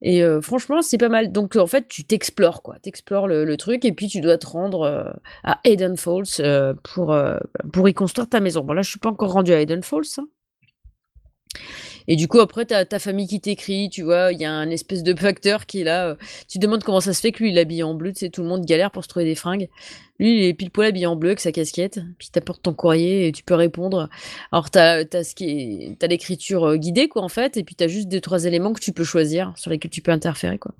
et 0.00 0.22
franchement, 0.42 0.80
c'est 0.80 0.98
pas 0.98 1.08
mal. 1.08 1.32
Donc 1.32 1.56
en 1.56 1.66
fait, 1.66 1.88
tu 1.88 2.04
t'explores, 2.04 2.62
quoi. 2.62 2.76
Tu 2.82 2.88
explores 2.88 3.26
le 3.26 3.44
le 3.44 3.56
truc 3.56 3.84
et 3.84 3.92
puis 3.92 4.06
tu 4.06 4.20
dois 4.20 4.38
te 4.38 4.46
rendre, 4.46 5.12
à 5.42 5.58
Hidden 5.64 5.96
Falls, 5.96 6.74
pour, 6.84 7.16
pour 7.72 7.88
y 7.88 7.94
construire 7.94 8.28
ta 8.28 8.38
maison. 8.38 8.62
Bon, 8.62 8.74
là, 8.74 8.82
je 8.82 8.90
suis 8.90 9.00
pas 9.00 9.08
encore 9.10 9.32
rendue 9.32 9.52
à 9.52 9.60
Hidden 9.60 9.82
Falls, 9.82 10.04
hein. 10.18 10.28
Et 12.06 12.16
du 12.16 12.28
coup, 12.28 12.40
après, 12.40 12.66
tu 12.66 12.74
as 12.74 12.84
ta 12.84 12.98
famille 12.98 13.26
qui 13.26 13.40
t'écrit, 13.40 13.90
tu 13.90 14.02
vois? 14.02 14.32
Il 14.32 14.40
y 14.40 14.44
a 14.44 14.52
un 14.52 14.70
espèce 14.70 15.02
de 15.02 15.14
facteur 15.14 15.66
qui 15.66 15.82
est 15.82 15.84
là, 15.84 16.10
heu, 16.12 16.18
tu 16.48 16.58
demandes 16.58 16.82
comment 16.82 17.00
ça 17.00 17.12
se 17.12 17.20
fait 17.20 17.32
que 17.32 17.42
lui, 17.42 17.50
il 17.50 17.58
est 17.58 17.60
habillé 17.60 17.82
en 17.82 17.94
bleu, 17.94 18.12
tu 18.12 18.20
sais? 18.20 18.30
Tout 18.30 18.42
le 18.42 18.48
monde 18.48 18.64
galère 18.64 18.90
pour 18.90 19.04
se 19.04 19.08
trouver 19.08 19.24
des 19.24 19.34
fringues. 19.34 19.68
Lui, 20.18 20.38
il 20.38 20.44
est 20.46 20.54
pile 20.54 20.70
poil 20.70 20.88
habillé 20.88 21.06
en 21.06 21.16
bleu 21.16 21.30
avec 21.30 21.40
sa 21.40 21.52
casquette, 21.52 22.00
puis 22.18 22.28
il 22.28 22.30
t'apporte 22.32 22.62
ton 22.62 22.74
courrier 22.74 23.28
et 23.28 23.32
tu 23.32 23.44
peux 23.44 23.54
répondre. 23.54 24.08
Alors 24.50 24.70
tu 24.70 24.78
as 24.78 25.04
ce 25.22 25.34
qui 25.34 25.96
l'écriture, 26.02 26.66
heu, 26.66 26.76
guidée, 26.76 27.08
quoi, 27.08 27.22
en 27.22 27.28
fait 27.28 27.56
et 27.56 27.64
puis 27.64 27.74
tu 27.74 27.84
as 27.84 27.88
juste 27.88 28.08
2-3 28.08 28.44
éléments 28.44 28.72
que 28.72 28.80
tu 28.80 28.92
peux 28.92 29.04
choisir, 29.04 29.52
sur 29.56 29.70
lesquels 29.70 29.90
tu 29.90 30.00
peux 30.00 30.10
interférer, 30.10 30.58
quoi. 30.58 30.74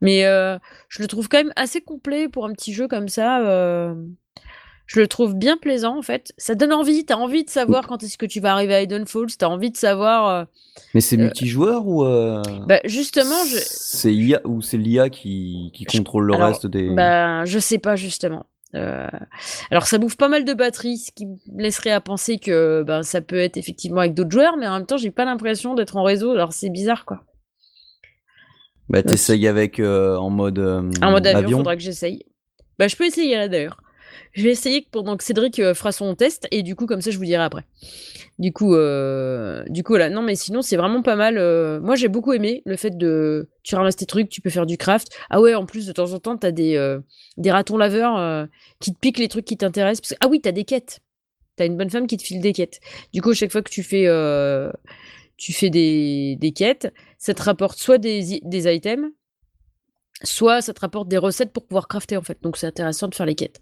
Mais 0.00 0.24
heu, 0.24 0.58
je 0.88 1.02
le 1.02 1.08
trouve 1.08 1.28
quand 1.28 1.38
même 1.38 1.52
assez 1.56 1.80
complet 1.80 2.28
pour 2.28 2.46
un 2.46 2.52
petit 2.52 2.72
jeu 2.72 2.88
comme 2.88 3.08
ça, 3.08 3.40
je 4.86 5.00
le 5.00 5.06
trouve 5.08 5.34
bien 5.34 5.56
plaisant, 5.56 5.96
en 5.98 6.02
fait. 6.02 6.32
Ça 6.38 6.54
donne 6.54 6.72
envie, 6.72 7.04
tu 7.06 7.12
as 7.12 7.18
envie 7.18 7.44
de 7.44 7.48
Mmh. 7.50 7.52
savoir 7.52 7.86
quand 7.86 8.02
est-ce 8.02 8.18
que 8.18 8.26
tu 8.26 8.40
vas 8.40 8.52
arriver 8.52 8.74
à 8.74 8.82
Hidden 8.82 9.06
Falls, 9.06 9.26
tu 9.38 9.44
as 9.44 9.48
envie 9.50 9.70
de 9.70 9.76
savoir, 9.76 10.46
Mais 10.94 11.00
c'est 11.00 11.16
heu 11.16 11.20
multijoueur 11.22 11.86
ou 11.86 12.04
heu, 12.04 12.42
bah, 12.66 12.80
justement, 12.84 13.44
je 13.44 13.58
c'est 13.58 14.14
IA 14.14 14.40
ou 14.46 14.60
c'est 14.62 14.76
l'IA 14.78 15.08
qui 15.10 15.70
qui 15.74 15.84
Je 15.84 15.98
contrôle 15.98 16.24
le 16.24 16.34
alors, 16.34 16.48
reste 16.48 16.66
des 16.66 16.88
ben, 16.94 17.44
je 17.44 17.58
sais 17.58 17.78
pas, 17.78 17.96
justement. 17.96 18.46
Alors 19.70 19.86
ça 19.86 19.98
bouffe 19.98 20.16
pas 20.16 20.28
mal 20.28 20.44
de 20.46 20.54
batterie, 20.54 20.96
ce 20.98 21.12
qui 21.12 21.26
me 21.26 21.36
laisserait 21.58 21.90
à 21.90 22.00
penser 22.00 22.38
que, 22.38 22.82
ben, 22.82 23.02
ça 23.02 23.20
peut 23.20 23.36
être 23.38 23.56
effectivement 23.58 24.00
avec 24.00 24.14
d'autres 24.14 24.30
joueurs, 24.30 24.56
mais 24.56 24.66
en 24.66 24.74
même 24.78 24.86
temps, 24.86 24.96
j'ai 24.96 25.10
pas 25.10 25.24
l'impression 25.26 25.74
d'être 25.74 25.96
en 25.96 26.02
réseau, 26.02 26.30
alors 26.32 26.52
c'est 26.54 26.70
bizarre, 26.70 27.04
quoi. 27.04 27.20
Bah, 28.88 29.02
tu 29.02 29.08
Donc 29.08 29.14
essayes 29.14 29.46
avec, 29.46 29.78
en 29.80 30.30
mode, 30.30 30.58
En 31.02 31.10
mode 31.10 31.26
avion? 31.26 31.58
faudra 31.58 31.76
que 31.76 31.82
j'essaye. 31.82 32.24
Bah, 32.78 32.88
je 32.88 32.96
peux 32.96 33.04
essayer 33.04 33.36
là, 33.36 33.48
d'ailleurs. 33.48 33.76
Je 34.32 34.42
vais 34.42 34.50
essayer 34.50 34.86
pendant 34.90 35.16
que 35.16 35.24
Cédric, 35.24 35.58
heu, 35.58 35.74
fera 35.74 35.92
son 35.92 36.14
test 36.14 36.48
et 36.50 36.62
du 36.62 36.74
coup, 36.74 36.86
comme 36.86 37.02
ça, 37.02 37.10
je 37.10 37.18
vous 37.18 37.24
dirai 37.24 37.42
après. 37.42 37.64
Du 38.38 38.52
coup, 38.52 38.74
heu, 38.74 39.64
du 39.68 39.82
coup, 39.82 39.92
voilà. 39.92 40.08
Non, 40.08 40.22
mais 40.22 40.36
sinon, 40.36 40.62
c'est 40.62 40.76
vraiment 40.76 41.02
pas 41.02 41.16
mal, 41.16 41.36
heu, 41.38 41.80
moi, 41.80 41.96
j'ai 41.96 42.08
beaucoup 42.08 42.32
aimé 42.32 42.62
le 42.64 42.76
fait 42.76 42.96
de 42.96 43.50
tu 43.62 43.74
ramasses 43.74 43.96
tes 43.96 44.06
trucs, 44.06 44.28
tu 44.30 44.40
peux 44.40 44.50
faire 44.50 44.66
du 44.66 44.78
craft. 44.78 45.08
Ah 45.30 45.40
ouais, 45.40 45.54
en 45.54 45.66
plus, 45.66 45.86
de 45.86 45.92
temps 45.92 46.12
en 46.12 46.18
temps, 46.18 46.38
tu 46.38 46.46
as 46.46 46.52
des, 46.52 46.98
des 47.36 47.50
ratons 47.50 47.76
laveurs, 47.76 48.48
qui 48.80 48.94
te 48.94 48.98
piquent 48.98 49.18
les 49.18 49.28
trucs 49.28 49.44
qui 49.44 49.56
t'intéressent 49.56 50.14
ah 50.20 50.28
oui, 50.28 50.40
tu 50.40 50.48
as 50.48 50.52
des 50.52 50.64
quêtes. 50.64 51.00
Tu 51.58 51.62
as 51.62 51.66
une 51.66 51.76
bonne 51.76 51.90
femme 51.90 52.06
qui 52.06 52.16
te 52.16 52.22
file 52.22 52.40
des 52.40 52.52
quêtes. 52.54 52.80
Du 53.12 53.20
coup, 53.20 53.34
chaque 53.34 53.52
fois 53.52 53.62
que 53.62 53.70
tu 53.70 53.82
fais, 53.82 54.06
tu 55.36 55.52
fais 55.52 55.70
des 55.70 56.36
des 56.40 56.52
quêtes, 56.52 56.92
ça 57.18 57.34
te 57.34 57.42
rapporte 57.42 57.78
soit 57.78 57.98
des 57.98 58.40
des 58.42 58.74
items 58.74 59.10
soit 60.24 60.60
ça 60.60 60.72
te 60.72 60.80
rapporte 60.80 61.08
des 61.08 61.18
recettes 61.18 61.52
pour 61.52 61.66
pouvoir 61.66 61.88
crafter, 61.88 62.16
en 62.16 62.22
fait, 62.22 62.38
donc 62.42 62.56
c'est 62.56 62.66
intéressant 62.66 63.08
de 63.08 63.14
faire 63.14 63.26
les 63.26 63.34
quêtes. 63.34 63.60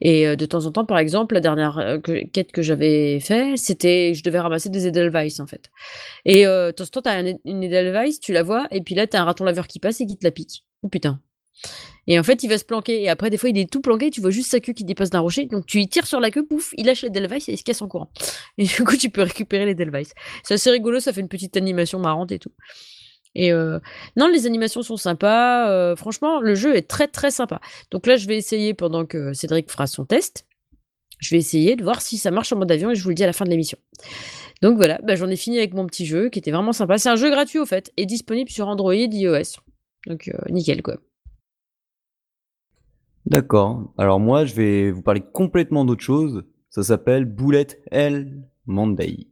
Et 0.00 0.26
heu, 0.26 0.36
de 0.36 0.46
temps 0.46 0.66
en 0.66 0.72
temps, 0.72 0.84
par 0.84 0.98
exemple, 0.98 1.34
la 1.34 1.40
dernière, 1.40 1.98
que 2.02 2.26
quête 2.26 2.52
que 2.52 2.62
j'avais 2.62 3.20
fait, 3.20 3.56
c'était 3.56 4.14
je 4.14 4.22
devais 4.22 4.40
ramasser 4.40 4.68
des 4.68 4.86
Edelweiss, 4.86 5.40
en 5.40 5.46
fait. 5.46 5.70
Et 6.24 6.46
heu, 6.46 6.68
de 6.68 6.72
temps 6.72 6.84
en 6.84 6.86
temps, 6.86 7.02
tu 7.02 7.08
as 7.08 7.12
un 7.12 7.34
une 7.44 7.62
Edelweiss, 7.62 8.20
tu 8.20 8.32
la 8.32 8.42
vois 8.42 8.66
et 8.70 8.80
puis 8.80 8.94
là, 8.94 9.06
tu 9.06 9.16
as 9.16 9.22
un 9.22 9.24
raton 9.24 9.44
laveur 9.44 9.66
qui 9.66 9.78
passe 9.78 10.00
et 10.00 10.06
qui 10.06 10.16
te 10.16 10.24
la 10.24 10.30
pique. 10.30 10.64
Oh 10.82 10.88
putain. 10.88 11.20
Et 12.06 12.18
en 12.18 12.22
fait, 12.22 12.42
il 12.42 12.48
va 12.48 12.58
se 12.58 12.64
planquer. 12.64 13.02
Et 13.02 13.08
après, 13.08 13.30
des 13.30 13.36
fois, 13.36 13.48
il 13.48 13.58
est 13.58 13.70
tout 13.70 13.80
planqué, 13.80 14.10
tu 14.10 14.20
vois 14.20 14.30
juste 14.30 14.50
sa 14.50 14.60
queue 14.60 14.72
qui 14.72 14.84
dépasse 14.84 15.10
d'un 15.10 15.20
rocher, 15.20 15.46
donc 15.46 15.66
tu 15.66 15.78
lui 15.78 15.88
tires 15.88 16.06
sur 16.06 16.20
la 16.20 16.30
queue, 16.30 16.46
pouf, 16.46 16.72
il 16.76 16.86
lâche 16.86 17.02
l'Edelweiss 17.02 17.48
et 17.48 17.52
il 17.52 17.58
se 17.58 17.64
casse 17.64 17.82
en 17.82 17.88
courant. 17.88 18.10
Et 18.58 18.64
du 18.64 18.84
coup, 18.84 18.96
tu 18.96 19.10
peux 19.10 19.22
récupérer 19.22 19.66
l'Edelweiss. 19.66 20.12
C'est 20.44 20.54
assez 20.54 20.70
rigolo, 20.70 21.00
ça 21.00 21.12
fait 21.12 21.20
une 21.20 21.28
petite 21.28 21.56
animation 21.56 21.98
marrante 21.98 22.32
et 22.32 22.38
tout 22.38 22.52
et 23.36 23.52
heu, 23.52 23.80
non, 24.16 24.28
les 24.28 24.46
animations 24.46 24.82
sont 24.82 24.96
sympas, 24.96 25.70
heu, 25.70 25.96
franchement, 25.96 26.40
le 26.40 26.54
jeu 26.54 26.74
est 26.76 26.88
très, 26.88 27.06
très 27.06 27.30
sympa. 27.30 27.60
Donc 27.90 28.06
là, 28.06 28.16
je 28.16 28.26
vais 28.26 28.36
essayer 28.36 28.74
pendant 28.74 29.04
que 29.04 29.32
Cédric 29.32 29.70
fera 29.70 29.86
son 29.86 30.04
test. 30.04 30.46
Je 31.18 31.34
vais 31.34 31.38
essayer 31.38 31.76
de 31.76 31.82
voir 31.82 32.02
si 32.02 32.18
ça 32.18 32.30
marche 32.30 32.52
en 32.52 32.56
mode 32.56 32.70
avion 32.70 32.90
et 32.90 32.94
je 32.94 33.02
vous 33.02 33.08
le 33.10 33.14
dis 33.14 33.24
à 33.24 33.26
la 33.26 33.32
fin 33.32 33.44
de 33.44 33.50
l'émission. 33.50 33.78
Donc 34.62 34.76
voilà, 34.76 34.98
bah, 35.02 35.16
j'en 35.16 35.28
ai 35.28 35.36
fini 35.36 35.58
avec 35.58 35.74
mon 35.74 35.86
petit 35.86 36.06
jeu 36.06 36.28
qui 36.28 36.38
était 36.38 36.50
vraiment 36.50 36.72
sympa. 36.72 36.98
C'est 36.98 37.08
un 37.08 37.16
jeu 37.16 37.30
gratuit, 37.30 37.58
au 37.58 37.66
fait 37.66 37.92
et 37.96 38.06
disponible 38.06 38.50
sur 38.50 38.68
Android, 38.68 38.94
iOS 38.94 39.60
donc 40.06 40.28
heu, 40.28 40.52
nickel, 40.52 40.82
quoi. 40.82 40.96
D'accord. 43.26 43.92
Alors 43.98 44.20
moi, 44.20 44.44
je 44.44 44.54
vais 44.54 44.90
vous 44.92 45.02
parler 45.02 45.20
complètement 45.20 45.84
d'autre 45.84 46.02
chose. 46.02 46.44
Ça 46.70 46.84
s'appelle 46.84 47.24
Bullet 47.24 47.66
Hell 47.90 48.44
Monday. 48.66 49.26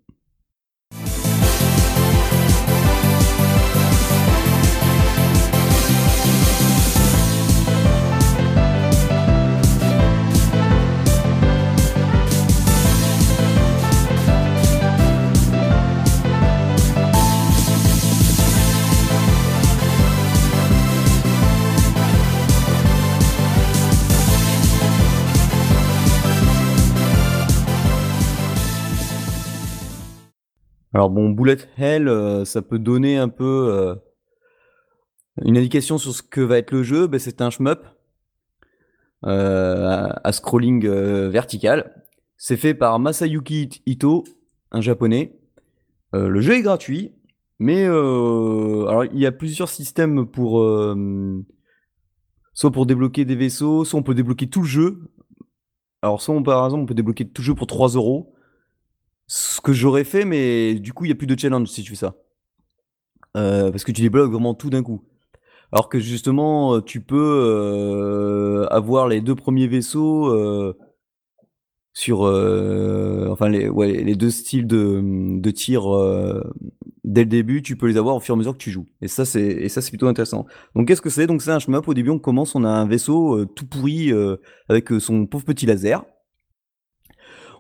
Alors 30.94 31.10
bon, 31.10 31.30
bullet 31.30 31.56
hell, 31.76 32.06
euh, 32.06 32.44
ça 32.44 32.62
peut 32.62 32.78
donner 32.78 33.16
un 33.16 33.28
peu 33.28 33.68
euh, 33.72 33.96
une 35.42 35.58
indication 35.58 35.98
sur 35.98 36.14
ce 36.14 36.22
que 36.22 36.40
va 36.40 36.58
être 36.58 36.70
le 36.70 36.84
jeu. 36.84 37.08
Ben, 37.08 37.18
c'est 37.18 37.40
un 37.40 37.50
shmup 37.50 37.84
euh, 39.26 40.08
à, 40.22 40.32
scrolling 40.32 40.86
vertical. 40.86 42.04
C'est 42.36 42.56
fait 42.56 42.74
par 42.74 43.00
Masayuki 43.00 43.82
Ito, 43.86 44.22
un 44.70 44.80
japonais. 44.80 45.36
le 46.12 46.40
jeu 46.40 46.54
est 46.54 46.62
gratuit, 46.62 47.12
mais 47.58 47.82
il 47.86 49.18
y 49.18 49.26
a 49.26 49.32
plusieurs 49.32 49.70
systèmes 49.70 50.26
pour 50.26 50.64
soit 52.52 52.70
pour 52.70 52.86
débloquer 52.86 53.24
des 53.24 53.34
vaisseaux, 53.34 53.84
soit 53.84 53.98
on 53.98 54.04
peut 54.04 54.14
débloquer 54.14 54.48
tout 54.48 54.62
le 54.62 54.68
jeu. 54.68 55.10
Alors 56.02 56.22
soit 56.22 56.40
par 56.42 56.64
exemple 56.66 56.82
on 56.82 56.86
peut 56.86 56.94
débloquer 56.94 57.26
tout 57.26 57.42
le 57.42 57.46
jeu 57.46 57.54
pour 57.54 57.66
3 57.66 57.90
euros 57.90 58.33
ce 59.36 59.60
que 59.60 59.72
j'aurais 59.72 60.04
fait, 60.04 60.24
mais 60.24 60.74
du 60.74 60.92
coup, 60.92 61.04
il 61.04 61.08
n'y 61.08 61.12
a 61.12 61.16
plus 61.16 61.26
de 61.26 61.36
challenge 61.36 61.66
si 61.66 61.82
tu 61.82 61.90
fais 61.90 61.96
ça. 61.96 62.14
Euh, 63.36 63.72
parce 63.72 63.82
que 63.82 63.90
tu 63.90 64.00
débloques 64.00 64.30
vraiment 64.30 64.54
tout 64.54 64.70
d'un 64.70 64.84
coup. 64.84 65.02
Alors 65.72 65.88
que 65.88 65.98
justement, 65.98 66.80
tu 66.80 67.00
peux 67.00 67.40
euh, 67.42 68.66
avoir 68.70 69.08
les 69.08 69.20
deux 69.20 69.34
premiers 69.34 69.66
vaisseaux 69.66 70.28
euh, 70.28 70.78
sur, 71.94 72.20
enfin 72.20 73.48
les, 73.48 73.68
ouais, 73.68 74.04
les 74.04 74.14
deux 74.14 74.30
styles 74.30 74.68
de, 74.68 75.00
de 75.40 75.50
tir 75.50 75.82
dès 77.02 77.22
le 77.22 77.28
début. 77.28 77.60
Tu 77.60 77.74
peux 77.74 77.88
les 77.88 77.96
avoir 77.96 78.14
au 78.14 78.20
fur 78.20 78.34
et 78.34 78.36
à 78.36 78.38
mesure 78.38 78.52
que 78.52 78.58
tu 78.58 78.70
joues. 78.70 78.86
Et 79.00 79.08
ça, 79.08 79.24
c'est 79.24 79.42
et 79.44 79.68
ça, 79.68 79.82
c'est 79.82 79.90
plutôt 79.90 80.06
intéressant. 80.06 80.46
Donc, 80.76 80.86
qu'est-ce 80.86 81.02
que 81.02 81.10
c'est? 81.10 81.26
Donc, 81.26 81.42
c'est 81.42 81.50
un 81.50 81.58
shmup. 81.58 81.88
Au 81.88 81.94
début, 81.94 82.10
on 82.10 82.20
commence, 82.20 82.54
on 82.54 82.62
a 82.62 82.68
un 82.68 82.86
vaisseau 82.86 83.44
tout 83.46 83.66
pourri 83.66 84.12
avec 84.68 84.90
son 85.00 85.26
pauvre 85.26 85.44
petit 85.44 85.66
laser. 85.66 86.04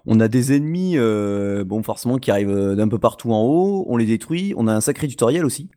On 0.06 0.20
a 0.20 0.28
des 0.28 0.54
ennemis, 0.54 0.98
euh, 0.98 1.64
bon, 1.64 1.82
forcément, 1.82 2.18
qui 2.18 2.30
arrivent 2.30 2.50
euh, 2.50 2.74
d'un 2.74 2.88
peu 2.88 2.98
partout 2.98 3.32
en 3.32 3.42
haut. 3.42 3.84
On 3.88 3.96
les 3.96 4.06
détruit. 4.06 4.52
On 4.56 4.66
a 4.68 4.74
un 4.74 4.80
sacré 4.80 5.08
tutoriel 5.08 5.44
aussi. 5.44 5.70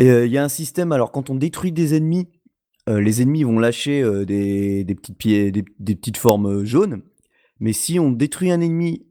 Euh, 0.00 0.26
il 0.26 0.32
y 0.32 0.38
a 0.38 0.44
un 0.44 0.48
système, 0.48 0.92
alors 0.92 1.12
quand 1.12 1.30
on 1.30 1.34
détruit 1.34 1.72
des 1.72 1.94
ennemis, 1.94 2.28
les 2.88 3.22
ennemis 3.22 3.44
vont 3.44 3.60
lâcher 3.60 4.02
des, 4.24 4.84
petites 4.96 5.16
pieds, 5.16 5.52
des, 5.52 5.62
petites 5.62 6.16
formes 6.16 6.64
jaunes. 6.64 7.02
Mais 7.60 7.72
si 7.72 8.00
on 8.00 8.10
détruit 8.10 8.50
un 8.50 8.60
ennemi 8.60 9.06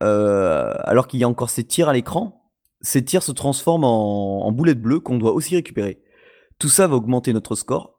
alors 0.00 1.06
qu'il 1.06 1.18
y 1.18 1.24
a 1.24 1.28
encore 1.28 1.48
ses 1.48 1.64
tirs 1.64 1.88
à 1.88 1.94
l'écran, 1.94 2.52
ces 2.82 3.02
tirs 3.02 3.22
se 3.22 3.32
transforment 3.32 3.84
en, 3.84 4.44
en 4.44 4.52
boulettes 4.52 4.82
bleues 4.82 5.00
qu'on 5.00 5.16
doit 5.16 5.32
aussi 5.32 5.56
récupérer. 5.56 6.02
Tout 6.58 6.68
ça 6.68 6.86
va 6.86 6.96
augmenter 6.96 7.32
notre 7.32 7.54
score. 7.54 7.95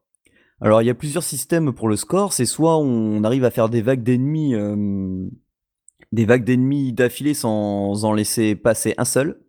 Alors, 0.59 0.81
il 0.81 0.85
y 0.85 0.89
a 0.89 0.95
plusieurs 0.95 1.23
systèmes 1.23 1.71
pour 1.73 1.87
le 1.87 1.95
score. 1.95 2.33
C'est 2.33 2.45
soit 2.45 2.77
on 2.77 3.23
arrive 3.23 3.43
à 3.45 3.51
faire 3.51 3.69
des 3.69 3.81
vagues 3.81 4.03
d'ennemis, 4.03 4.55
euh, 4.55 5.27
des 6.11 6.25
vagues 6.25 6.43
d'ennemis 6.43 6.93
d'affilée 6.93 7.33
sans 7.35 8.05
en 8.05 8.13
laisser 8.13 8.55
passer 8.55 8.95
un 8.97 9.05
seul. 9.05 9.39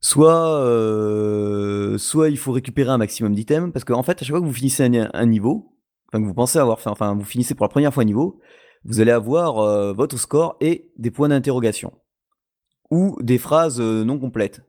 Soit, 0.00 0.60
euh, 0.60 1.98
soit 1.98 2.28
il 2.28 2.38
faut 2.38 2.52
récupérer 2.52 2.90
un 2.90 2.98
maximum 2.98 3.34
d'items, 3.34 3.72
parce 3.72 3.84
qu'en 3.84 4.02
fait, 4.02 4.22
à 4.22 4.24
chaque 4.24 4.30
fois 4.30 4.40
que 4.40 4.46
vous 4.46 4.52
finissez 4.52 4.84
un, 4.84 5.26
niveau, 5.26 5.74
enfin 6.08 6.22
que 6.22 6.26
vous 6.26 6.34
pensez 6.34 6.58
avoir 6.58 6.80
fait, 6.80 6.90
enfin 6.90 7.14
vous 7.14 7.24
finissez 7.24 7.54
pour 7.54 7.64
la 7.64 7.70
première 7.70 7.92
fois 7.92 8.04
un 8.04 8.06
niveau, 8.06 8.38
vous 8.84 9.00
allez 9.00 9.10
avoir 9.10 9.58
euh, 9.58 9.92
votre 9.92 10.16
score 10.18 10.56
et 10.60 10.92
des 10.98 11.10
points 11.10 11.28
d'interrogation 11.30 11.92
ou 12.90 13.16
des 13.20 13.38
phrases 13.38 13.80
non 13.80 14.18
complètes. 14.18 14.67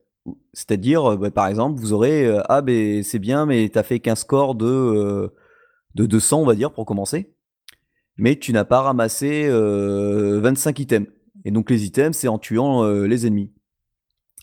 C'est-à-dire, 0.54 1.14
euh, 1.14 1.18
bah, 1.18 1.32
par 1.32 1.48
exemple, 1.48 1.80
vous 1.80 1.94
aurez 1.94 2.26
euh, 2.26 2.42
Ah, 2.50 2.62
ben 2.62 3.04
c'est 3.04 3.20
bien, 3.20 3.46
mais 3.46 3.70
tu 3.70 3.78
as 3.78 3.84
fait 3.84 4.00
qu'un 4.00 4.16
score 4.16 4.56
de, 4.56 4.66
euh, 4.66 5.28
de 5.96 6.06
200, 6.06 6.42
on 6.42 6.46
va 6.46 6.56
dire, 6.56 6.72
pour 6.72 6.86
commencer. 6.86 7.34
Mais 8.18 8.38
tu 8.38 8.52
n'as 8.52 8.66
pas 8.66 8.82
ramassé 8.82 9.50
25 9.50 10.80
items. 10.80 11.08
Et 11.46 11.52
donc, 11.52 11.70
les 11.70 11.86
items, 11.86 12.18
c'est 12.18 12.28
en 12.28 12.38
tuant 12.38 12.84
les 12.84 13.26
ennemis. 13.26 13.54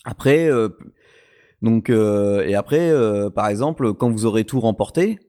Après, 0.03 0.49
donc, 1.61 1.91
et 1.91 2.55
après, 2.55 2.91
par 3.35 3.47
exemple, 3.47 3.93
quand 3.93 4.09
vous 4.09 4.25
aurez 4.25 4.45
tout 4.45 4.59
remporté, 4.59 5.19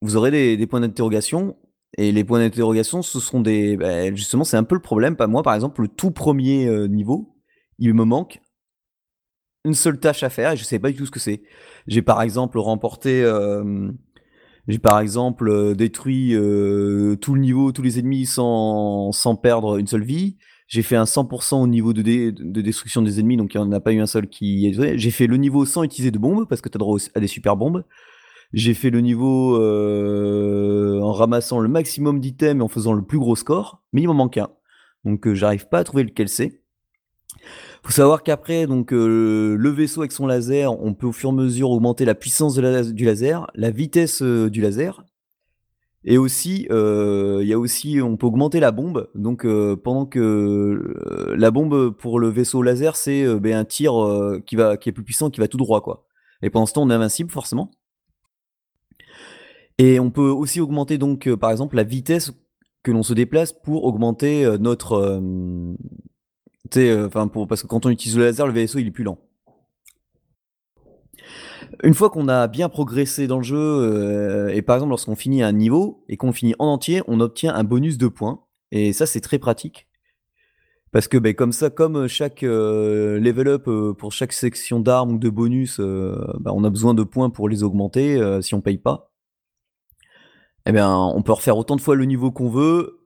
vous 0.00 0.16
aurez 0.16 0.56
des, 0.56 0.66
points 0.66 0.80
d'interrogation. 0.80 1.56
Et 1.96 2.10
les 2.10 2.24
points 2.24 2.40
d'interrogation, 2.40 3.02
ce 3.02 3.20
sont 3.20 3.40
des. 3.40 3.76
Bah, 3.76 4.12
justement, 4.12 4.42
c'est 4.42 4.56
un 4.56 4.64
peu 4.64 4.74
le 4.74 4.82
problème. 4.82 5.16
Moi, 5.28 5.44
par 5.44 5.54
exemple, 5.54 5.82
le 5.82 5.88
tout 5.88 6.10
premier 6.10 6.88
niveau, 6.88 7.36
il 7.78 7.94
me 7.94 8.04
manque 8.04 8.40
une 9.64 9.74
seule 9.74 9.98
tâche 9.98 10.22
à 10.22 10.30
faire 10.30 10.52
et 10.52 10.56
je 10.56 10.64
sais 10.64 10.78
pas 10.78 10.90
du 10.90 10.96
tout 10.96 11.06
ce 11.06 11.10
que 11.10 11.20
c'est. 11.20 11.42
J'ai 11.86 12.02
par 12.02 12.22
exemple 12.22 12.58
remporté, 12.58 13.22
euh, 13.22 13.90
j'ai 14.68 14.78
par 14.78 15.00
exemple 15.00 15.48
euh, 15.48 15.74
détruit 15.74 16.34
euh, 16.34 17.16
tout 17.16 17.34
le 17.34 17.40
niveau, 17.40 17.72
tous 17.72 17.82
les 17.82 17.98
ennemis 17.98 18.26
sans, 18.26 19.12
sans 19.12 19.36
perdre 19.36 19.78
une 19.78 19.86
seule 19.86 20.04
vie. 20.04 20.36
J'ai 20.68 20.82
fait 20.82 20.96
un 20.96 21.04
100% 21.04 21.62
au 21.62 21.66
niveau 21.66 21.92
de, 21.92 22.02
de 22.02 22.60
destruction 22.62 23.02
des 23.02 23.20
ennemis, 23.20 23.36
donc 23.36 23.54
il 23.54 23.60
n'y 23.60 23.66
en 23.66 23.72
a 23.72 23.80
pas 23.80 23.92
eu 23.92 24.00
un 24.00 24.06
seul 24.06 24.28
qui 24.28 24.66
est. 24.66 24.98
J'ai 24.98 25.10
fait 25.10 25.26
le 25.26 25.36
niveau 25.36 25.66
sans 25.66 25.82
utiliser 25.82 26.10
de 26.10 26.18
bombes, 26.18 26.48
parce 26.48 26.62
que 26.62 26.70
tu 26.70 26.76
as 26.76 26.78
droit 26.78 26.98
à 27.14 27.20
des 27.20 27.26
super 27.26 27.56
bombes. 27.56 27.84
J'ai 28.54 28.72
fait 28.72 28.88
le 28.88 29.00
niveau 29.00 29.56
en 29.58 31.12
ramassant 31.12 31.60
le 31.60 31.68
maximum 31.68 32.20
d'items 32.20 32.58
et 32.60 32.62
en 32.62 32.68
faisant 32.68 32.94
le 32.94 33.02
plus 33.02 33.18
gros 33.18 33.36
score, 33.36 33.82
mais 33.92 34.00
il 34.00 34.06
m'en 34.06 34.14
manque 34.14 34.38
un. 34.38 34.48
Donc 35.04 35.30
j'arrive 35.34 35.68
pas 35.68 35.80
à 35.80 35.84
trouver 35.84 36.04
lequel 36.04 36.30
c'est 36.30 36.61
faut 37.82 37.92
savoir 37.92 38.22
qu'après, 38.22 38.66
donc 38.66 38.92
euh, 38.92 39.56
le 39.58 39.70
vaisseau 39.70 40.02
avec 40.02 40.12
son 40.12 40.26
laser, 40.26 40.72
on 40.80 40.94
peut 40.94 41.06
au 41.06 41.12
fur 41.12 41.30
et 41.30 41.32
à 41.32 41.34
mesure 41.34 41.70
augmenter 41.70 42.04
la 42.04 42.14
puissance 42.14 42.54
du 42.54 43.04
laser, 43.04 43.46
la 43.54 43.70
vitesse 43.70 44.22
euh, 44.22 44.48
du 44.48 44.60
laser, 44.60 45.04
et 46.04 46.18
aussi, 46.18 46.66
euh, 46.70 47.40
il 47.42 47.48
y 47.48 47.52
a 47.52 47.58
aussi, 47.58 48.00
on 48.02 48.16
peut 48.16 48.26
augmenter 48.26 48.58
la 48.58 48.72
bombe. 48.72 49.08
Donc 49.14 49.46
pendant 49.84 50.04
que 50.04 50.96
la 51.36 51.50
bombe 51.52 51.90
pour 51.90 52.18
le 52.18 52.28
vaisseau 52.28 52.60
laser, 52.60 52.96
c'est 52.96 53.24
ben, 53.38 53.54
un 53.54 53.64
tir 53.64 53.92
qui 54.44 54.56
va, 54.56 54.76
qui 54.76 54.88
est 54.88 54.92
plus 54.92 55.04
puissant, 55.04 55.30
qui 55.30 55.38
va 55.38 55.46
tout 55.46 55.58
droit, 55.58 55.80
quoi. 55.80 56.06
Et 56.42 56.50
pendant 56.50 56.66
ce 56.66 56.72
temps, 56.72 56.82
on 56.82 56.90
est 56.90 56.94
invincible 56.94 57.30
forcément. 57.30 57.70
Et 59.78 60.00
on 60.00 60.10
peut 60.10 60.28
aussi 60.28 60.60
augmenter 60.60 60.98
donc, 60.98 61.32
par 61.36 61.52
exemple, 61.52 61.76
la 61.76 61.84
vitesse 61.84 62.32
que 62.82 62.90
l'on 62.90 63.04
se 63.04 63.14
déplace 63.14 63.52
pour 63.52 63.84
augmenter 63.84 64.56
notre 64.58 65.22
pour 67.32 67.46
parce 67.46 67.62
que 67.62 67.66
quand 67.66 67.86
on 67.86 67.90
utilise 67.90 68.16
le 68.16 68.24
laser, 68.24 68.46
le 68.46 68.52
vaisseau 68.52 68.78
il 68.78 68.86
est 68.86 68.92
plus 68.92 69.04
lent. 69.04 69.18
Une 71.82 71.94
fois 71.94 72.10
qu'on 72.10 72.28
a 72.28 72.48
bien 72.48 72.68
progressé 72.68 73.26
dans 73.26 73.38
le 73.38 73.42
jeu, 73.42 73.56
euh, 73.56 74.48
et 74.48 74.62
par 74.62 74.76
exemple 74.76 74.90
lorsqu'on 74.90 75.16
finit 75.16 75.42
un 75.42 75.52
niveau 75.52 76.04
et 76.08 76.16
qu'on 76.16 76.32
finit 76.32 76.54
en 76.58 76.66
entier, 76.66 77.02
on 77.08 77.20
obtient 77.20 77.54
un 77.54 77.64
bonus 77.64 77.98
de 77.98 78.08
points. 78.08 78.44
Et 78.70 78.92
ça 78.92 79.06
c'est 79.06 79.20
très 79.20 79.38
pratique. 79.38 79.88
Parce 80.92 81.08
que 81.08 81.16
ben, 81.16 81.34
comme 81.34 81.52
ça, 81.52 81.70
comme 81.70 82.06
chaque 82.06 82.42
euh, 82.42 83.18
level 83.18 83.48
up 83.48 83.68
pour 83.98 84.12
chaque 84.12 84.32
section 84.34 84.80
d'armes 84.80 85.12
ou 85.12 85.18
de 85.18 85.30
bonus, 85.30 85.80
ben, 85.80 86.52
on 86.52 86.64
a 86.64 86.70
besoin 86.70 86.94
de 86.94 87.02
points 87.02 87.30
pour 87.30 87.48
les 87.48 87.62
augmenter 87.62 88.20
si 88.42 88.54
on 88.54 88.60
paye 88.60 88.78
pas. 88.78 89.12
Eh 90.66 90.72
bien, 90.72 90.94
on 90.94 91.22
peut 91.22 91.32
refaire 91.32 91.56
autant 91.58 91.76
de 91.76 91.80
fois 91.80 91.96
le 91.96 92.04
niveau 92.04 92.30
qu'on 92.30 92.48
veut, 92.48 93.01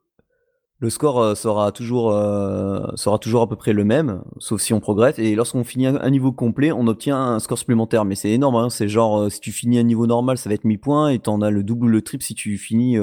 le 0.78 0.90
score 0.90 1.20
euh, 1.20 1.34
sera 1.34 1.72
toujours 1.72 2.12
euh, 2.12 2.86
sera 2.96 3.18
toujours 3.18 3.42
à 3.42 3.48
peu 3.48 3.56
près 3.56 3.72
le 3.72 3.84
même, 3.84 4.22
sauf 4.38 4.60
si 4.60 4.74
on 4.74 4.80
progresse. 4.80 5.18
Et 5.18 5.34
lorsqu'on 5.34 5.64
finit 5.64 5.86
un, 5.86 6.10
niveau 6.10 6.32
complet, 6.32 6.70
on 6.72 6.86
obtient 6.86 7.18
un 7.18 7.38
score 7.38 7.58
supplémentaire. 7.58 8.04
Mais 8.04 8.14
c'est 8.14 8.30
énorme, 8.30 8.56
hein. 8.56 8.70
c'est 8.70 8.88
genre 8.88 9.22
euh, 9.22 9.30
si 9.30 9.40
tu 9.40 9.52
finis 9.52 9.78
un 9.78 9.84
niveau 9.84 10.06
normal, 10.06 10.36
ça 10.36 10.50
va 10.50 10.54
être 10.54 10.64
1000 10.64 10.78
points, 10.78 11.08
et 11.08 11.18
t'en 11.18 11.40
as 11.40 11.50
le 11.50 11.62
double 11.62 11.86
ou 11.86 11.88
le 11.88 12.02
triple 12.02 12.24
si 12.24 12.34
tu 12.34 12.58
finis, 12.58 12.98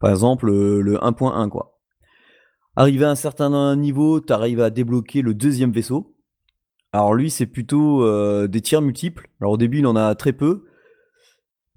par 0.00 0.10
exemple, 0.10 0.50
le 0.50 0.98
1.1 0.98 1.48
quoi. 1.48 1.78
Arrivé 2.76 3.04
à 3.04 3.10
un 3.10 3.14
certain 3.14 3.76
niveau, 3.76 4.20
tu 4.20 4.32
à 4.32 4.70
débloquer 4.70 5.22
le 5.22 5.34
deuxième 5.34 5.72
vaisseau. 5.72 6.14
Alors 6.92 7.14
lui, 7.14 7.30
c'est 7.30 7.46
plutôt 7.46 8.06
des 8.48 8.60
tirs 8.60 8.82
multiples. 8.82 9.28
Alors 9.40 9.52
au 9.54 9.56
début, 9.56 9.78
il 9.78 9.86
en 9.86 9.96
a 9.96 10.14
très 10.14 10.32
peu. 10.32 10.64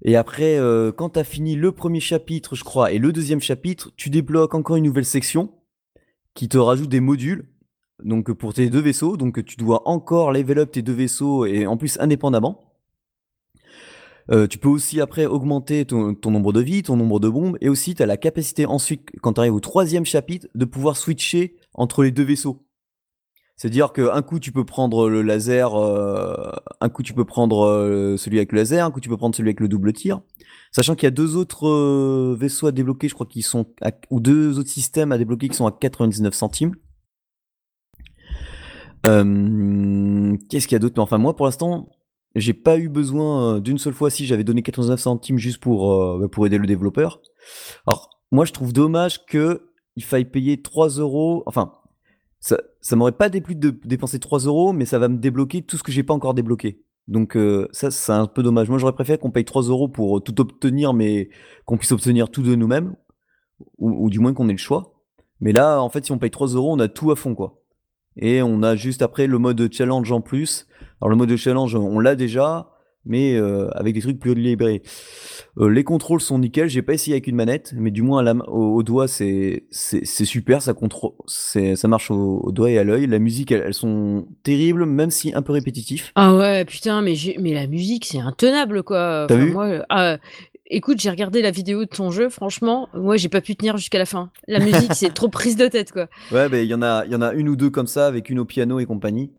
Et 0.02 0.16
après, 0.16 0.58
euh, 0.58 0.92
quand 0.92 1.10
tu 1.10 1.18
as 1.18 1.24
fini 1.24 1.56
le 1.56 1.72
premier 1.72 2.00
chapitre, 2.00 2.54
je 2.54 2.64
crois, 2.64 2.92
et 2.92 2.98
le 2.98 3.12
deuxième 3.12 3.40
chapitre, 3.40 3.90
tu 3.96 4.10
débloques 4.10 4.54
encore 4.54 4.76
une 4.76 4.84
nouvelle 4.84 5.04
section 5.04 5.52
qui 6.34 6.48
te 6.48 6.58
rajoute 6.58 6.90
des 6.90 7.00
modules. 7.00 7.48
Donc 8.04 8.30
pour 8.32 8.52
tes 8.52 8.68
deux 8.68 8.80
vaisseaux, 8.80 9.16
donc 9.16 9.42
tu 9.44 9.56
dois 9.56 9.88
encore 9.88 10.30
level 10.30 10.58
up 10.58 10.70
tes 10.70 10.82
deux 10.82 10.92
vaisseaux 10.92 11.46
et 11.46 11.66
en 11.66 11.78
plus 11.78 11.98
indépendamment. 11.98 12.74
Euh, 14.30 14.46
tu 14.46 14.58
peux 14.58 14.68
aussi 14.68 15.00
après 15.00 15.24
augmenter 15.24 15.86
ton, 15.86 16.14
ton, 16.14 16.30
nombre 16.30 16.52
de 16.52 16.60
vies, 16.60 16.82
ton 16.82 16.96
nombre 16.96 17.20
de 17.20 17.28
bombes, 17.28 17.56
et 17.60 17.68
aussi 17.68 17.94
tu 17.94 18.02
as 18.02 18.06
la 18.06 18.16
capacité 18.16 18.66
ensuite, 18.66 19.08
quand 19.22 19.34
tu 19.34 19.40
arrives 19.40 19.54
au 19.54 19.60
troisième 19.60 20.04
chapitre, 20.04 20.48
de 20.54 20.64
pouvoir 20.64 20.96
switcher 20.96 21.56
entre 21.74 22.02
les 22.02 22.10
deux 22.10 22.24
vaisseaux. 22.24 22.65
C'est-à-dire 23.56 23.92
qu'un 23.94 24.20
coup 24.20 24.38
tu 24.38 24.52
peux 24.52 24.64
prendre 24.64 25.08
le 25.08 25.22
laser, 25.22 25.74
euh, 25.74 26.52
un 26.82 26.88
coup 26.90 27.02
tu 27.02 27.14
peux 27.14 27.24
prendre 27.24 27.64
euh, 27.64 28.18
celui 28.18 28.36
avec 28.36 28.52
le 28.52 28.58
laser, 28.58 28.84
un 28.84 28.90
coup 28.90 29.00
tu 29.00 29.08
peux 29.08 29.16
prendre 29.16 29.34
celui 29.34 29.48
avec 29.48 29.60
le 29.60 29.68
double 29.68 29.94
tir. 29.94 30.20
Sachant 30.72 30.94
qu'il 30.94 31.04
y 31.04 31.08
a 31.08 31.10
deux 31.10 31.36
autres 31.36 31.66
euh, 31.66 32.36
vaisseaux 32.38 32.66
à 32.66 32.72
débloquer, 32.72 33.08
je 33.08 33.14
crois 33.14 33.24
qu'ils 33.24 33.44
sont 33.44 33.66
ou 34.10 34.20
deux 34.20 34.58
autres 34.58 34.68
systèmes 34.68 35.10
à 35.10 35.16
débloquer 35.16 35.48
qui 35.48 35.56
sont 35.56 35.66
à 35.66 35.72
99 35.72 36.34
centimes. 36.34 36.74
Qu'est-ce 39.04 40.66
qu'il 40.66 40.74
y 40.74 40.76
a 40.76 40.80
d'autre? 40.80 41.00
Enfin 41.00 41.16
moi 41.16 41.34
pour 41.34 41.46
l'instant, 41.46 41.88
j'ai 42.34 42.52
pas 42.52 42.76
eu 42.76 42.90
besoin 42.90 43.60
d'une 43.60 43.78
seule 43.78 43.94
fois 43.94 44.10
si 44.10 44.26
j'avais 44.26 44.44
donné 44.44 44.62
99 44.62 45.00
centimes 45.00 45.38
juste 45.38 45.62
pour 45.62 46.18
bah, 46.18 46.28
pour 46.28 46.44
aider 46.44 46.58
le 46.58 46.66
développeur. 46.66 47.22
Alors 47.86 48.10
moi 48.32 48.44
je 48.44 48.52
trouve 48.52 48.74
dommage 48.74 49.24
que 49.24 49.70
il 49.94 50.04
faille 50.04 50.26
payer 50.26 50.60
3 50.60 50.88
euros. 50.98 51.42
Enfin 51.46 51.72
ça, 52.80 52.96
m'aurait 52.96 53.12
pas 53.12 53.28
déplu 53.28 53.56
de 53.56 53.70
dépenser 53.84 54.20
3 54.20 54.40
euros, 54.40 54.72
mais 54.72 54.84
ça 54.84 54.98
va 54.98 55.08
me 55.08 55.16
débloquer 55.16 55.62
tout 55.62 55.76
ce 55.76 55.82
que 55.82 55.90
j'ai 55.90 56.02
pas 56.02 56.14
encore 56.14 56.34
débloqué. 56.34 56.80
Donc 57.08 57.36
euh, 57.36 57.68
ça, 57.72 57.90
c'est 57.90 58.12
un 58.12 58.26
peu 58.26 58.42
dommage. 58.42 58.68
Moi, 58.68 58.78
j'aurais 58.78 58.92
préféré 58.92 59.18
qu'on 59.18 59.30
paye 59.30 59.44
3 59.44 59.62
euros 59.64 59.88
pour 59.88 60.22
tout 60.22 60.40
obtenir, 60.40 60.92
mais 60.92 61.30
qu'on 61.64 61.76
puisse 61.76 61.92
obtenir 61.92 62.30
tout 62.30 62.42
de 62.42 62.54
nous-mêmes, 62.54 62.94
ou, 63.78 64.04
ou, 64.04 64.10
du 64.10 64.20
moins 64.20 64.32
qu'on 64.32 64.48
ait 64.48 64.52
le 64.52 64.58
choix. 64.58 64.94
Mais 65.40 65.52
là, 65.52 65.80
en 65.80 65.88
fait, 65.88 66.04
si 66.04 66.12
on 66.12 66.18
paye 66.18 66.30
3 66.30 66.48
euros, 66.48 66.72
on 66.72 66.78
a 66.78 66.88
tout 66.88 67.10
à 67.10 67.16
fond, 67.16 67.34
quoi. 67.34 67.62
Et 68.16 68.42
on 68.42 68.62
a 68.62 68.76
juste 68.76 69.02
après 69.02 69.26
le 69.26 69.38
mode 69.38 69.68
challenge 69.72 70.10
en 70.10 70.20
plus. 70.20 70.66
Alors 71.00 71.10
le 71.10 71.16
mode 71.16 71.36
challenge, 71.36 71.74
on 71.74 71.98
l'a 72.00 72.14
déjà, 72.14 72.70
mais 73.06 73.34
euh, 73.34 73.68
avec 73.72 73.94
des 73.94 74.00
trucs 74.00 74.18
plus 74.18 74.34
libérés. 74.34 74.82
Euh, 75.58 75.68
les 75.68 75.84
contrôles 75.84 76.20
sont 76.20 76.38
nickel. 76.38 76.68
J'ai 76.68 76.82
pas 76.82 76.94
essayé 76.94 77.14
avec 77.14 77.26
une 77.26 77.36
manette, 77.36 77.72
mais 77.76 77.90
du 77.90 78.02
moins 78.02 78.20
à 78.20 78.22
la, 78.22 78.34
au, 78.48 78.76
au, 78.76 78.82
doigt, 78.82 79.08
c'est 79.08 79.64
c'est 79.70 80.04
super. 80.24 80.62
Ça 80.62 80.74
contrôle, 80.74 81.12
ça 81.26 81.88
marche 81.88 82.10
au, 82.10 82.40
au, 82.42 82.52
doigt 82.52 82.70
et 82.70 82.78
à 82.78 82.84
l'œil. 82.84 83.06
La 83.06 83.18
musique, 83.18 83.52
elles, 83.52 83.62
elles, 83.64 83.74
sont 83.74 84.26
terribles, 84.42 84.84
même 84.86 85.10
si 85.10 85.32
un 85.34 85.42
peu 85.42 85.52
répétitif. 85.52 86.12
Ah 86.14 86.34
ouais, 86.34 86.64
putain, 86.64 87.02
mais 87.02 87.14
mais 87.40 87.54
la 87.54 87.66
musique, 87.66 88.04
c'est 88.04 88.20
intenable, 88.20 88.82
quoi. 88.82 89.26
T'as 89.28 89.36
vu? 89.36 89.52
moi, 89.52 89.84
ah, 89.88 90.18
Écoute, 90.68 91.00
j'ai 91.00 91.10
regardé 91.10 91.42
la 91.42 91.52
vidéo 91.52 91.84
de 91.84 91.88
ton 91.88 92.10
jeu, 92.10 92.28
franchement, 92.28 92.88
moi 92.92 93.16
j'ai 93.16 93.28
pas 93.28 93.40
pu 93.40 93.54
tenir 93.54 93.76
jusqu'à 93.76 93.98
la 93.98 94.06
fin. 94.06 94.30
La 94.48 94.58
musique, 94.58 94.94
c'est 94.94 95.14
trop 95.14 95.28
prise 95.28 95.54
de 95.56 95.68
tête, 95.68 95.92
quoi. 95.92 96.08
Ouais, 96.32 96.48
ben 96.48 96.58
il 96.58 96.68
y 96.68 96.74
en 96.74 96.82
a, 96.82 97.04
il 97.06 97.12
y 97.12 97.14
en 97.14 97.22
a 97.22 97.32
une 97.34 97.48
ou 97.48 97.54
deux 97.54 97.70
comme 97.70 97.86
ça, 97.86 98.06
avec 98.06 98.30
une 98.30 98.40
au 98.40 98.44
piano 98.44 98.80
et 98.80 98.86
compagnie. 98.86 99.30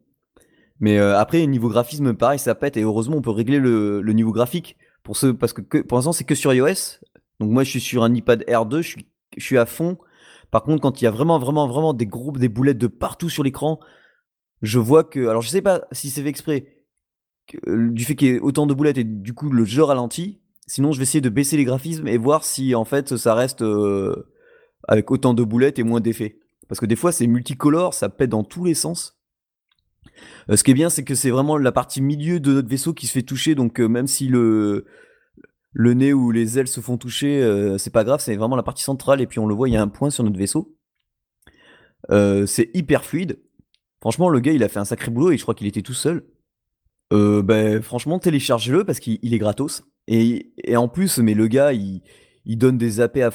Mais 0.80 0.98
euh, 0.98 1.18
après, 1.18 1.46
niveau 1.48 1.70
graphisme, 1.70 2.14
pareil, 2.14 2.40
ça 2.40 2.56
pète. 2.56 2.78
Et 2.78 2.82
heureusement, 2.82 3.18
on 3.18 3.22
peut 3.22 3.32
régler 3.32 3.60
le, 3.60 4.02
niveau 4.14 4.32
graphique 4.32 4.78
pour 5.04 5.18
ce, 5.18 5.28
parce 5.28 5.54
que, 5.54 5.82
pour 5.82 5.98
l'instant, 5.98 6.14
c'est 6.14 6.24
que 6.24 6.36
sur 6.36 6.54
iOS. 6.54 7.00
Donc 7.40 7.52
moi, 7.52 7.64
je 7.64 7.70
suis 7.70 7.82
sur 7.82 8.04
un 8.04 8.14
iPad 8.14 8.44
R2, 8.48 8.82
je 8.82 8.98
suis, 9.38 9.58
à 9.58 9.66
fond. 9.66 9.98
Par 10.52 10.64
contre, 10.64 10.82
quand 10.82 11.02
il 11.02 11.06
y 11.06 11.08
a 11.08 11.12
vraiment, 11.12 11.40
vraiment, 11.40 11.68
vraiment 11.68 11.94
des 11.94 12.06
groupes, 12.06 12.38
des 12.38 12.50
boulettes 12.50 12.78
de 12.78 12.88
partout 12.88 13.30
sur 13.30 13.44
l'écran, 13.44 13.80
je 14.62 14.80
vois 14.80 15.04
que, 15.04 15.28
alors 15.28 15.42
je 15.42 15.50
sais 15.50 15.62
pas 15.62 15.84
si 15.92 16.10
c'est 16.10 16.24
fait 16.24 16.30
exprès, 16.30 16.78
euh, 17.68 17.92
du 17.92 18.06
fait 18.06 18.16
qu'il 18.16 18.28
y 18.28 18.32
ait 18.32 18.40
autant 18.40 18.66
de 18.66 18.74
boulettes 18.74 18.98
et 18.98 19.04
du 19.04 19.34
coup 19.34 19.50
le 19.50 19.66
jeu 19.66 19.84
ralentit. 19.84 20.42
Sinon, 20.66 20.92
je 20.92 20.98
vais 20.98 21.04
essayer 21.04 21.22
de 21.22 21.30
baisser 21.30 21.58
les 21.58 21.64
graphismes 21.64 22.08
et 22.08 22.18
voir 22.18 22.44
si 22.44 22.76
en 22.76 22.86
fait 22.86 23.16
ça 23.18 23.36
reste 23.36 23.62
euh, 23.62 24.30
avec 24.88 25.12
autant 25.12 25.34
de 25.34 25.44
boulettes 25.44 25.80
et 25.80 25.84
moins 25.84 26.02
d'effets. 26.02 26.40
Parce 26.68 26.80
que 26.80 26.86
des 26.86 26.96
fois, 26.96 27.12
c'est 27.12 27.28
multicolore, 27.28 27.94
ça 27.94 28.10
pète 28.10 28.30
dans 28.30 28.44
tous 28.44 28.66
les 28.66 28.74
sens. 28.74 29.17
Euh, 30.50 30.56
ce 30.56 30.64
qui 30.64 30.72
est 30.72 30.74
bien, 30.74 30.90
c'est 30.90 31.04
que 31.04 31.16
c'est 31.16 31.30
vraiment 31.30 31.58
la 31.58 31.72
partie 31.72 32.02
milieu 32.02 32.40
de 32.40 32.54
notre 32.54 32.70
vaisseau 32.70 32.94
qui 32.94 33.08
se 33.08 33.12
fait 33.12 33.24
toucher. 33.24 33.56
Donc, 33.56 33.80
euh, 33.80 33.88
même 33.88 34.08
si 34.08 34.28
le, 34.28 34.86
le 35.74 35.94
nez 35.94 36.14
ou 36.14 36.32
les 36.32 36.60
ailes 36.60 36.68
se 36.68 36.82
font 36.82 36.98
toucher, 36.98 37.42
euh, 37.42 37.78
c'est 37.78 37.90
pas 37.90 38.04
grave, 38.04 38.20
c'est 38.22 38.36
vraiment 38.36 38.56
la 38.56 38.64
partie 38.64 38.84
centrale. 38.84 39.22
Et 39.22 39.28
puis, 39.28 39.40
on 39.40 39.48
le 39.48 39.56
voit, 39.56 39.70
il 39.70 39.74
y 39.74 39.78
a 39.78 39.82
un 39.82 39.88
point 39.88 40.10
sur 40.10 40.24
notre 40.24 40.38
vaisseau. 40.38 40.76
C'est 42.10 42.70
hyper 42.74 43.04
fluide. 43.04 43.40
Franchement, 44.00 44.30
le 44.30 44.40
gars, 44.40 44.54
il 44.54 44.64
a 44.64 44.70
fait 44.70 44.80
un 44.80 44.86
sacré 44.86 45.12
boulot 45.12 45.32
et 45.32 45.38
je 45.38 45.42
crois 45.42 45.56
qu'il 45.56 45.68
était 45.68 45.82
tout 45.82 45.94
seul. 45.94 46.24
Ben, 47.12 47.82
franchement, 47.82 48.20
téléchargez-le 48.20 48.86
parce 48.86 49.00
qu'il 49.00 49.34
est 49.34 49.38
gratos. 49.38 49.84
Et, 50.08 50.54
et, 50.64 50.78
en 50.78 50.88
plus, 50.88 51.18
mais 51.18 51.34
le 51.34 51.48
gars, 51.48 51.74
il, 51.74 52.02
il 52.46 52.58
donne 52.58 52.78
des 52.78 53.02
AP 53.02 53.18
à, 53.18 53.30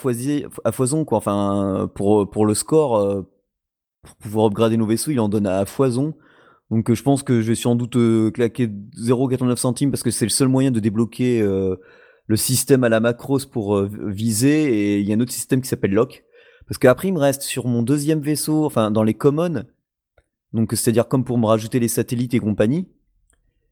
à 0.64 0.73
foison, 0.73 1.05
quoi. 1.05 1.18
Enfin, 1.18 1.90
pour, 1.95 2.31
pour 2.31 2.47
le 2.47 2.55
score, 2.55 3.27
pour 4.03 4.16
pouvoir 4.16 4.47
upgrader 4.47 4.79
nos 4.79 4.87
vaisseaux, 4.87 5.11
il 5.11 5.21
en 5.21 5.29
donne 5.29 5.47
à 5.47 5.66
foison. 5.66 6.14
Donc 6.72 6.88
euh, 6.88 6.94
je 6.94 7.02
pense 7.02 7.22
que 7.22 7.42
je 7.42 7.48
vais 7.48 7.54
sans 7.54 7.76
doute 7.76 7.96
euh, 7.96 8.30
claquer 8.30 8.66
0,89 8.66 9.56
centimes 9.56 9.90
parce 9.90 10.02
que 10.02 10.11
c'est 10.11 10.24
le 10.24 10.30
seul 10.30 10.48
moyen 10.48 10.70
de 10.70 10.80
débloquer 10.80 11.42
euh, 11.42 11.76
le 12.26 12.37
système 12.37 12.82
à 12.82 12.88
la 12.88 12.98
macros 12.98 13.44
pour 13.44 13.82
viser. 13.82 14.72
Et 14.72 15.00
il 15.00 15.06
y 15.06 15.12
a 15.12 15.16
un 15.16 15.20
autre 15.20 15.32
système 15.32 15.61
qui 15.61 15.68
s'appelle 15.68 15.92
lock. 15.92 16.24
Parce 16.66 16.78
qu'après, 16.78 17.08
il 17.08 17.12
me 17.12 17.18
reste 17.18 17.42
sur 17.42 17.66
mon 17.66 17.82
deuxième 17.82 18.20
vaisseau, 18.20 18.64
enfin 18.64 18.90
dans 18.90 19.02
les 19.02 19.12
commons, 19.12 19.64
donc 20.54 20.72
c'est-à-dire 20.72 21.08
comme 21.08 21.24
pour 21.24 21.37
me 21.37 21.44
rajouter 21.44 21.78
les 21.78 21.88
satellites 21.88 22.32
et 22.32 22.38
compagnie, 22.38 22.88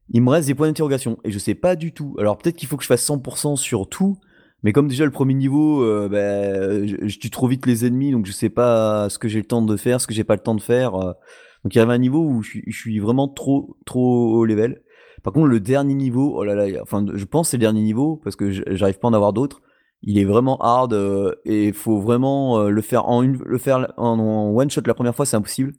il 0.09 0.21
me 0.21 0.29
reste 0.29 0.47
des 0.47 0.53
points 0.53 0.67
d'interrogation. 0.67 1.17
Et 1.23 1.31
je 1.31 1.39
sais 1.39 1.55
pas 1.55 1.75
du 1.75 1.93
tout. 1.93 2.15
Alors 2.19 2.37
peut-être 2.37 2.57
qu'il 2.57 2.67
faut 2.67 2.77
que 2.77 2.83
je 2.83 2.87
fasse 2.87 3.07
100% 3.07 3.55
sur 3.55 3.89
tout. 3.89 4.17
Mais 4.61 4.73
comme 4.73 4.87
déjà 4.87 5.05
le 5.05 5.11
premier 5.11 5.33
niveau, 5.33 5.79
bah, 6.07 6.85
je, 6.85 7.17
tue 7.17 7.31
trop 7.31 7.47
vite 7.47 7.65
les 7.65 7.83
ennemis, 7.83 8.11
donc 8.11 8.27
je 8.27 8.31
sais 8.31 8.49
pas 8.49 9.09
ce 9.09 9.17
que 9.17 9.27
j'ai 9.27 9.39
le 9.39 9.45
temps 9.45 9.63
de 9.63 9.75
faire, 9.75 9.99
ce 9.99 10.05
que 10.05 10.13
j'ai 10.13 10.23
pas 10.23 10.35
le 10.35 10.41
temps 10.41 10.53
de 10.53 10.61
faire. 10.61 11.15
Donc 11.63 11.75
il 11.75 11.77
y 11.77 11.81
avait 11.81 11.93
un 11.93 11.99
niveau 11.99 12.23
où 12.23 12.41
je 12.41 12.59
suis, 12.69 12.99
vraiment 12.99 13.27
trop 13.27 13.77
trop 13.85 14.39
haut 14.39 14.45
level. 14.45 14.81
Par 15.23 15.33
contre 15.33 15.47
le 15.47 15.59
dernier 15.59 15.93
niveau, 15.93 16.33
oh 16.35 16.43
là 16.43 16.55
là, 16.55 16.81
enfin 16.81 17.05
je 17.13 17.25
pense 17.25 17.49
c'est 17.49 17.57
le 17.57 17.61
dernier 17.61 17.81
niveau 17.81 18.17
parce 18.23 18.35
que 18.35 18.49
j'arrive 18.51 18.99
pas 18.99 19.07
à 19.07 19.11
en 19.11 19.13
avoir 19.13 19.33
d'autres. 19.33 19.61
Il 20.01 20.17
est 20.17 20.25
vraiment 20.25 20.57
hard 20.59 20.93
euh, 20.93 21.35
et 21.45 21.67
il 21.67 21.73
faut 21.73 21.99
vraiment 21.99 22.59
euh, 22.59 22.69
le 22.69 22.81
faire 22.81 23.07
en 23.07 23.21
une, 23.21 23.37
le 23.37 23.57
faire 23.59 23.93
en, 23.97 24.17
en 24.17 24.55
one 24.55 24.71
shot 24.71 24.81
la 24.87 24.95
première 24.95 25.15
fois, 25.15 25.27
c'est 25.27 25.37
impossible. 25.37 25.73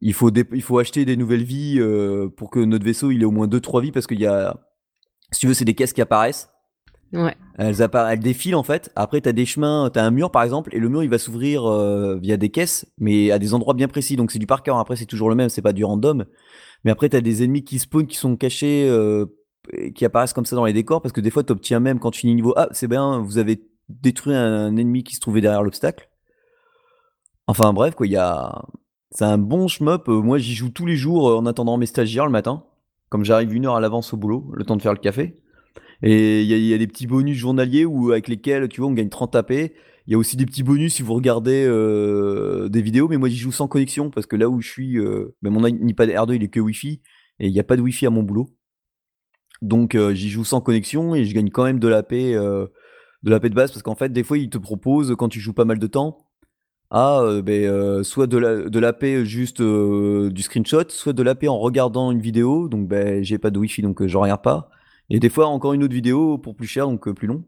Il 0.00 0.12
faut 0.12 0.30
il 0.30 0.62
faut 0.62 0.78
acheter 0.78 1.04
des 1.04 1.16
nouvelles 1.16 1.44
vies 1.44 1.78
euh, 1.78 2.28
pour 2.28 2.50
que 2.50 2.58
notre 2.58 2.84
vaisseau 2.84 3.12
il 3.12 3.22
ait 3.22 3.24
au 3.24 3.30
moins 3.30 3.46
2-3 3.46 3.82
vies 3.82 3.92
parce 3.92 4.08
qu'il 4.08 4.18
y 4.20 4.26
a, 4.26 4.56
si 5.30 5.40
tu 5.40 5.46
veux, 5.46 5.54
c'est 5.54 5.64
des 5.64 5.74
caisses 5.74 5.92
qui 5.92 6.02
apparaissent. 6.02 6.50
Elles, 7.58 8.20
défilent 8.20 8.54
en 8.54 8.62
fait. 8.62 8.90
Après, 8.96 9.20
t'as 9.20 9.32
des 9.32 9.46
chemins, 9.46 9.90
t'as 9.92 10.04
un 10.04 10.10
mur 10.10 10.30
par 10.30 10.42
exemple, 10.42 10.74
et 10.74 10.78
le 10.78 10.88
mur 10.88 11.02
il 11.02 11.10
va 11.10 11.18
s'ouvrir 11.18 11.64
euh, 11.66 12.18
via 12.20 12.36
des 12.36 12.50
caisses, 12.50 12.86
mais 12.98 13.30
à 13.30 13.38
des 13.38 13.54
endroits 13.54 13.74
bien 13.74 13.88
précis. 13.88 14.16
Donc 14.16 14.30
c'est 14.30 14.38
du 14.38 14.46
par 14.46 14.62
cœur. 14.62 14.78
Après, 14.78 14.96
c'est 14.96 15.06
toujours 15.06 15.28
le 15.28 15.34
même, 15.34 15.48
c'est 15.48 15.62
pas 15.62 15.72
du 15.72 15.84
random. 15.84 16.24
Mais 16.84 16.90
après, 16.90 17.08
t'as 17.08 17.20
des 17.20 17.42
ennemis 17.42 17.64
qui 17.64 17.78
spawnent, 17.78 18.06
qui 18.06 18.16
sont 18.16 18.36
cachés, 18.36 18.86
euh, 18.88 19.26
qui 19.94 20.04
apparaissent 20.04 20.32
comme 20.32 20.46
ça 20.46 20.56
dans 20.56 20.64
les 20.64 20.72
décors, 20.72 21.02
parce 21.02 21.12
que 21.12 21.20
des 21.20 21.30
fois, 21.30 21.42
t'obtiens 21.42 21.80
même 21.80 21.98
quand 21.98 22.10
tu 22.10 22.20
finis 22.20 22.34
niveau 22.34 22.54
Ah, 22.56 22.68
c'est 22.72 22.88
bien, 22.88 23.18
vous 23.18 23.38
avez 23.38 23.62
détruit 23.88 24.34
un 24.34 24.76
ennemi 24.76 25.02
qui 25.02 25.14
se 25.14 25.20
trouvait 25.20 25.40
derrière 25.40 25.62
l'obstacle. 25.62 26.08
Enfin 27.46 27.72
bref, 27.72 27.94
quoi, 27.94 28.06
il 28.06 28.12
y 28.12 28.16
a. 28.16 28.62
C'est 29.10 29.24
un 29.24 29.38
bon 29.38 29.68
shmup. 29.68 30.08
Euh, 30.08 30.20
moi, 30.20 30.38
j'y 30.38 30.54
joue 30.54 30.68
tous 30.68 30.84
les 30.84 30.96
jours 30.96 31.36
en 31.36 31.46
attendant 31.46 31.78
mes 31.78 31.86
stagiaires 31.86 32.26
le 32.26 32.32
matin. 32.32 32.64
Comme 33.08 33.24
j'arrive 33.24 33.54
une 33.54 33.64
heure 33.64 33.76
à 33.76 33.80
l'avance 33.80 34.12
au 34.12 34.18
boulot, 34.18 34.50
le 34.52 34.64
temps 34.64 34.76
de 34.76 34.82
faire 34.82 34.92
le 34.92 34.98
café. 34.98 35.40
Et 36.02 36.42
il 36.42 36.48
y, 36.48 36.74
a 36.74 36.78
des 36.78 36.86
petits 36.86 37.06
bonus 37.06 37.36
journaliers 37.36 37.84
où, 37.84 38.12
avec 38.12 38.28
lesquels, 38.28 38.68
tu 38.68 38.80
vois, 38.80 38.90
on 38.90 38.92
gagne 38.92 39.08
30 39.08 39.34
AP. 39.34 39.50
Il 39.50 40.12
y 40.12 40.14
a 40.14 40.18
aussi 40.18 40.36
des 40.36 40.46
petits 40.46 40.62
bonus 40.62 40.94
si 40.94 41.02
vous 41.02 41.12
regardez 41.12 41.64
euh, 41.66 42.68
des 42.68 42.80
vidéos, 42.80 43.08
mais 43.08 43.18
moi 43.18 43.28
j'y 43.28 43.36
joue 43.36 43.52
sans 43.52 43.68
connexion 43.68 44.10
parce 44.10 44.26
que 44.26 44.36
là 44.36 44.48
où 44.48 44.60
je 44.62 44.68
suis, 44.68 44.98
euh, 44.98 45.36
ben 45.42 45.50
mon 45.50 45.66
iPad 45.66 46.08
R2 46.08 46.36
il 46.36 46.42
est 46.44 46.48
que 46.48 46.60
Wi-Fi 46.60 47.02
et 47.40 47.46
il 47.46 47.52
n'y 47.52 47.60
a 47.60 47.64
pas 47.64 47.76
de 47.76 47.82
Wi-Fi 47.82 48.06
à 48.06 48.10
mon 48.10 48.22
boulot. 48.22 48.48
Donc 49.60 49.94
euh, 49.94 50.14
j'y 50.14 50.30
joue 50.30 50.44
sans 50.44 50.62
connexion 50.62 51.14
et 51.14 51.26
je 51.26 51.34
gagne 51.34 51.50
quand 51.50 51.64
même 51.64 51.78
de 51.78 51.88
l'AP 51.88 52.12
euh, 52.14 52.68
de 53.22 53.30
l'AP 53.30 53.48
de 53.48 53.54
base 53.54 53.70
parce 53.70 53.82
qu'en 53.82 53.96
fait 53.96 54.10
des 54.10 54.22
fois 54.22 54.38
ils 54.38 54.48
te 54.48 54.56
proposent 54.56 55.14
quand 55.18 55.28
tu 55.28 55.40
joues 55.40 55.52
pas 55.52 55.66
mal 55.66 55.78
de 55.78 55.86
temps 55.86 56.28
à 56.90 57.20
euh, 57.20 57.42
ben, 57.42 57.64
euh, 57.64 58.02
soit 58.02 58.26
de 58.26 58.38
la, 58.38 58.56
de 58.68 59.24
juste 59.24 59.60
euh, 59.60 60.30
du 60.30 60.42
screenshot, 60.42 60.88
soit 60.88 61.12
de 61.12 61.22
l'AP 61.22 61.44
en 61.44 61.58
regardant 61.58 62.10
une 62.10 62.20
vidéo. 62.20 62.68
Donc 62.68 62.88
ben 62.88 63.22
j'ai 63.22 63.38
pas 63.38 63.50
de 63.50 63.58
Wi-Fi 63.58 63.82
donc 63.82 64.06
je 64.06 64.16
regarde 64.16 64.42
pas. 64.42 64.70
Et 65.10 65.20
des 65.20 65.28
fois, 65.28 65.46
encore 65.46 65.72
une 65.72 65.82
autre 65.82 65.94
vidéo 65.94 66.38
pour 66.38 66.54
plus 66.54 66.66
cher, 66.66 66.86
donc 66.86 67.08
euh, 67.08 67.14
plus 67.14 67.26
long. 67.26 67.44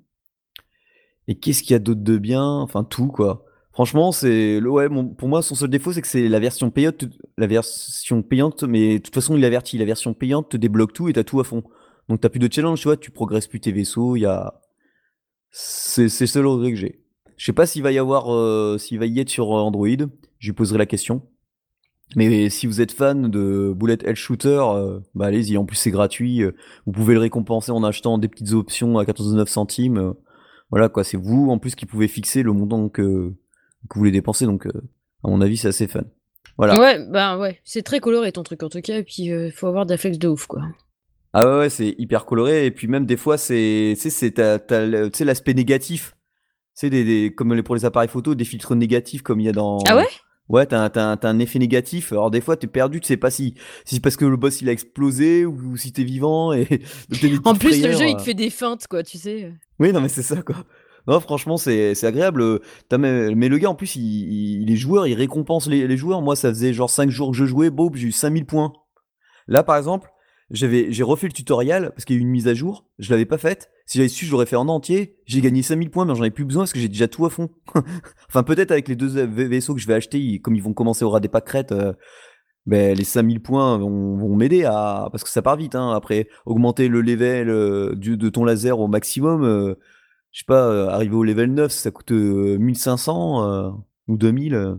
Et 1.29 1.38
qu'est-ce 1.38 1.62
qu'il 1.62 1.73
y 1.73 1.75
a 1.75 1.79
d'autre 1.79 2.01
de 2.01 2.18
bien? 2.18 2.44
Enfin, 2.44 2.85
tout, 2.85 3.09
quoi. 3.09 3.44
Franchement, 3.73 4.12
c'est. 4.12 4.61
Ouais, 4.61 4.88
pour 5.16 5.29
moi, 5.29 5.42
son 5.42 5.55
seul 5.55 5.70
défaut, 5.70 5.92
c'est 5.92 6.03
que 6.03 6.09
c'est 6.09 6.29
la 6.29 6.40
version 6.40 6.70
payante. 6.70 7.05
La 7.38 7.46
version 7.46 8.23
payante, 8.23 8.64
mais 8.64 8.99
de 8.99 9.03
toute 9.03 9.14
façon, 9.14 9.37
il 9.37 9.44
avertit. 9.44 9.79
La 9.79 9.85
version 9.85 10.14
payante 10.14 10.51
te 10.51 10.57
débloque 10.57 10.92
tout 10.92 11.09
et 11.09 11.12
t'as 11.12 11.25
tout 11.25 11.40
à 11.40 11.44
fond. 11.44 11.62
Donc, 12.09 12.20
t'as 12.20 12.29
plus 12.29 12.40
de 12.40 12.53
challenge, 12.53 12.81
tu 12.81 12.88
vois, 12.88 12.96
tu 12.96 13.11
progresses 13.11 13.46
plus 13.46 13.61
tes 13.61 13.73
vaisseaux. 13.73 14.16
Il 14.16 14.20
y 14.20 14.27
a. 14.27 14.61
C'est 15.51 16.03
le 16.03 16.09
seul 16.09 16.46
regret 16.46 16.70
que 16.70 16.79
j'ai. 16.79 17.05
Je 17.37 17.44
sais 17.44 17.53
pas 17.53 17.66
s'il 17.66 17.83
va 17.83 17.92
y 17.92 17.99
avoir. 17.99 18.33
Euh, 18.33 18.79
s'il 18.79 18.99
va 18.99 19.07
y 19.07 19.20
être 19.20 19.29
sur 19.29 19.51
Android. 19.51 19.88
Je 20.38 20.49
lui 20.49 20.55
poserai 20.55 20.79
la 20.79 20.87
question. 20.87 21.23
Mais 22.16 22.51
si 22.51 22.66
vous 22.66 22.81
êtes 22.81 22.92
fan 22.92 23.31
de 23.31 23.73
Bullet 23.77 23.99
Hell 24.05 24.16
Shooter, 24.16 24.61
euh, 24.75 24.99
bah 25.14 25.27
allez-y, 25.27 25.57
en 25.57 25.64
plus 25.64 25.77
c'est 25.77 25.90
gratuit, 25.90 26.42
euh, 26.42 26.53
vous 26.87 26.92
pouvez 26.92 27.14
le 27.14 27.20
récompenser 27.20 27.70
en 27.70 27.85
achetant 27.85 28.18
des 28.18 28.29
petites 28.29 28.53
options 28.53 28.99
à 28.99 29.05
14,9 29.05 29.46
centimes. 29.46 29.99
Euh, 29.99 30.12
voilà 30.70 30.88
quoi, 30.88 31.05
c'est 31.05 31.16
vous 31.16 31.49
en 31.51 31.59
plus 31.59 31.75
qui 31.75 31.87
pouvez 31.87 32.09
fixer 32.09 32.42
le 32.42 32.53
montant 32.53 32.88
que, 32.88 33.33
que 33.88 33.94
vous 33.94 34.01
voulez 34.01 34.11
dépenser, 34.11 34.46
donc 34.46 34.66
à 34.66 35.29
mon 35.29 35.40
avis 35.40 35.57
c'est 35.57 35.68
assez 35.68 35.87
fun. 35.87 36.05
Voilà. 36.57 36.79
Ouais, 36.79 36.99
bah 37.09 37.38
ouais, 37.38 37.61
c'est 37.64 37.83
très 37.83 38.01
coloré 38.01 38.33
ton 38.33 38.42
truc 38.42 38.62
en 38.62 38.68
tout 38.68 38.81
cas, 38.81 38.99
et 38.99 39.03
puis 39.03 39.25
il 39.25 39.33
euh, 39.33 39.51
faut 39.51 39.66
avoir 39.66 39.87
des 39.87 39.94
réflexes 39.94 40.18
de 40.18 40.29
ouf 40.29 40.46
quoi. 40.46 40.62
Ah 41.33 41.49
ouais, 41.49 41.59
ouais 41.59 41.70
c'est 41.70 41.94
hyper 41.99 42.27
coloré, 42.27 42.66
et 42.66 42.70
puis 42.70 42.88
même 42.88 43.07
des 43.07 43.16
fois 43.16 43.38
c'est 43.38 43.94
c'est 43.96 45.25
l'aspect 45.25 45.55
négatif. 45.55 46.16
C'est 46.75 46.90
des, 46.90 47.05
des, 47.05 47.35
comme 47.35 47.62
pour 47.62 47.75
les 47.75 47.85
appareils 47.85 48.09
photo, 48.09 48.35
des 48.35 48.44
filtres 48.44 48.75
négatifs 48.75 49.23
comme 49.23 49.40
il 49.40 49.46
y 49.46 49.49
a 49.49 49.53
dans. 49.53 49.79
Ah 49.87 49.96
ouais? 49.96 50.09
Ouais, 50.50 50.66
t'as 50.66 50.90
un, 50.96 51.18
un, 51.22 51.38
effet 51.38 51.60
négatif. 51.60 52.10
Alors 52.10 52.32
des 52.32 52.40
fois, 52.40 52.56
t'es 52.56 52.66
perdu, 52.66 53.00
tu 53.00 53.06
sais 53.06 53.16
pas 53.16 53.30
si, 53.30 53.54
si 53.84 53.94
c'est 53.94 54.00
parce 54.00 54.16
que 54.16 54.24
le 54.24 54.36
boss 54.36 54.60
il 54.60 54.68
a 54.68 54.72
explosé 54.72 55.46
ou 55.46 55.76
si 55.76 55.92
t'es 55.92 56.02
vivant. 56.02 56.52
Et 56.52 56.66
en 57.44 57.54
plus, 57.54 57.80
le 57.80 57.92
jeu 57.92 58.08
il 58.08 58.16
te 58.16 58.22
fait 58.22 58.34
des 58.34 58.50
feintes, 58.50 58.88
quoi, 58.88 59.04
tu 59.04 59.16
sais. 59.16 59.52
Oui, 59.78 59.92
non 59.92 60.00
mais 60.00 60.08
c'est 60.08 60.24
ça, 60.24 60.42
quoi. 60.42 60.56
Non, 61.06 61.20
franchement, 61.20 61.56
c'est 61.56 62.04
agréable. 62.04 62.60
Mais, 62.90 63.32
mais, 63.32 63.48
le 63.48 63.58
gars, 63.58 63.70
en 63.70 63.76
plus, 63.76 63.94
il, 63.94 64.62
il, 64.62 64.72
est 64.72 64.76
joueur, 64.76 65.06
il 65.06 65.14
récompense 65.14 65.68
les, 65.68 65.86
les, 65.86 65.96
joueurs. 65.96 66.20
Moi, 66.20 66.34
ça 66.34 66.48
faisait 66.48 66.72
genre 66.72 66.90
5 66.90 67.10
jours 67.10 67.30
que 67.30 67.36
je 67.36 67.44
jouais, 67.44 67.70
bon, 67.70 67.88
j'ai 67.94 68.08
eu 68.08 68.12
5000 68.12 68.44
points. 68.44 68.72
Là, 69.46 69.62
par 69.62 69.76
exemple, 69.76 70.10
j'avais, 70.50 70.90
j'ai 70.90 71.02
refait 71.04 71.28
le 71.28 71.32
tutoriel 71.32 71.90
parce 71.90 72.04
qu'il 72.04 72.16
y 72.16 72.18
a 72.18 72.20
eu 72.20 72.22
une 72.22 72.30
mise 72.30 72.48
à 72.48 72.54
jour. 72.54 72.84
Je 72.98 73.10
l'avais 73.10 73.24
pas 73.24 73.38
faite. 73.38 73.70
Si 73.86 73.98
j'avais 73.98 74.08
su, 74.08 74.26
je 74.26 74.32
l'aurais 74.32 74.46
fait 74.46 74.56
en 74.56 74.68
entier. 74.68 75.16
J'ai 75.26 75.40
gagné 75.40 75.62
5000 75.62 75.90
points, 75.90 76.04
mais 76.04 76.14
j'en 76.14 76.24
ai 76.24 76.30
plus 76.30 76.44
besoin 76.44 76.62
parce 76.62 76.72
que 76.72 76.80
j'ai 76.80 76.88
déjà 76.88 77.06
tout 77.06 77.24
à 77.24 77.30
fond. 77.30 77.50
enfin, 78.28 78.42
peut-être 78.42 78.72
avec 78.72 78.88
les 78.88 78.96
deux 78.96 79.24
vaisseaux 79.24 79.74
que 79.74 79.80
je 79.80 79.86
vais 79.86 79.94
acheter, 79.94 80.40
comme 80.40 80.56
ils 80.56 80.62
vont 80.62 80.72
commencer 80.72 81.04
au 81.04 81.10
ras 81.10 81.20
des 81.20 81.28
pâquerettes, 81.28 81.72
euh, 81.72 81.92
ben, 82.66 82.96
les 82.96 83.04
5000 83.04 83.40
points 83.40 83.78
vont, 83.78 84.34
m'aider 84.34 84.64
à. 84.64 85.08
Parce 85.12 85.22
que 85.22 85.30
ça 85.30 85.40
part 85.40 85.56
vite, 85.56 85.76
hein. 85.76 85.92
Après, 85.92 86.28
augmenter 86.46 86.88
le 86.88 87.00
level 87.00 87.48
euh, 87.48 87.94
de 87.94 88.28
ton 88.28 88.44
laser 88.44 88.80
au 88.80 88.88
maximum, 88.88 89.44
euh, 89.44 89.74
je 90.32 90.40
sais 90.40 90.46
pas, 90.46 90.92
arriver 90.92 91.14
au 91.14 91.24
level 91.24 91.52
9, 91.54 91.70
ça 91.70 91.90
coûte 91.90 92.10
1500 92.10 93.72
ou 94.08 94.16
2000. 94.16 94.78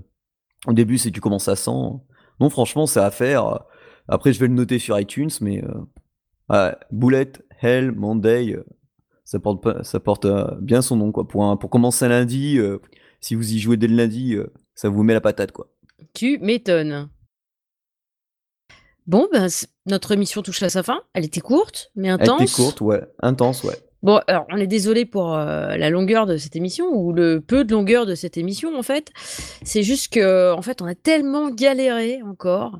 Au 0.67 0.73
début, 0.73 0.97
c'est 0.97 1.11
tu 1.11 1.21
commences 1.21 1.47
à 1.47 1.55
100. 1.55 2.05
Non, 2.39 2.49
franchement, 2.49 2.87
c'est 2.87 2.99
à 2.99 3.11
faire. 3.11 3.61
Après, 4.07 4.33
je 4.33 4.39
vais 4.39 4.47
le 4.47 4.53
noter 4.53 4.79
sur 4.79 4.99
iTunes, 4.99 5.29
mais 5.41 5.63
euh, 6.51 6.71
Bullet, 6.91 7.31
Hell, 7.61 7.91
Monday, 7.91 8.53
euh, 8.53 8.65
ça 9.23 9.39
porte, 9.39 9.83
ça 9.83 9.99
porte 9.99 10.25
euh, 10.25 10.47
bien 10.59 10.81
son 10.81 10.95
nom. 10.97 11.11
Quoi. 11.11 11.27
Pour, 11.27 11.57
pour 11.59 11.69
commencer 11.69 12.05
un 12.05 12.09
lundi, 12.09 12.59
si 13.19 13.35
vous 13.35 13.53
y 13.53 13.59
jouez 13.59 13.77
dès 13.77 13.87
le 13.87 13.95
lundi, 13.95 14.37
ça 14.75 14.89
vous 14.89 15.03
met 15.03 15.13
la 15.13 15.21
patate. 15.21 15.51
quoi. 15.51 15.69
Tu 16.13 16.39
m'étonnes. 16.39 17.09
Bon, 19.07 19.27
ben, 19.31 19.47
notre 19.87 20.11
émission 20.11 20.41
touche 20.41 20.61
à 20.63 20.69
sa 20.69 20.83
fin. 20.83 21.01
Elle 21.13 21.25
était 21.25 21.41
courte, 21.41 21.91
mais 21.95 22.09
intense. 22.09 22.39
Elle 22.39 22.45
était 22.47 22.53
courte, 22.53 22.81
ouais. 22.81 23.01
Intense, 23.21 23.63
ouais. 23.63 23.77
Bon, 24.03 24.19
alors 24.27 24.45
on 24.49 24.57
est 24.57 24.67
désolé 24.67 25.05
pour 25.05 25.35
euh, 25.35 25.77
la 25.77 25.89
longueur 25.91 26.25
de 26.25 26.37
cette 26.37 26.55
émission 26.55 26.87
ou 26.91 27.13
le 27.13 27.39
peu 27.39 27.63
de 27.63 27.71
longueur 27.71 28.07
de 28.07 28.15
cette 28.15 28.35
émission 28.35 28.75
en 28.75 28.81
fait. 28.81 29.11
C'est 29.63 29.83
juste 29.83 30.11
que 30.13 30.53
en 30.53 30.61
fait 30.63 30.81
on 30.81 30.85
a 30.85 30.95
tellement 30.95 31.51
galéré 31.51 32.21
encore 32.23 32.79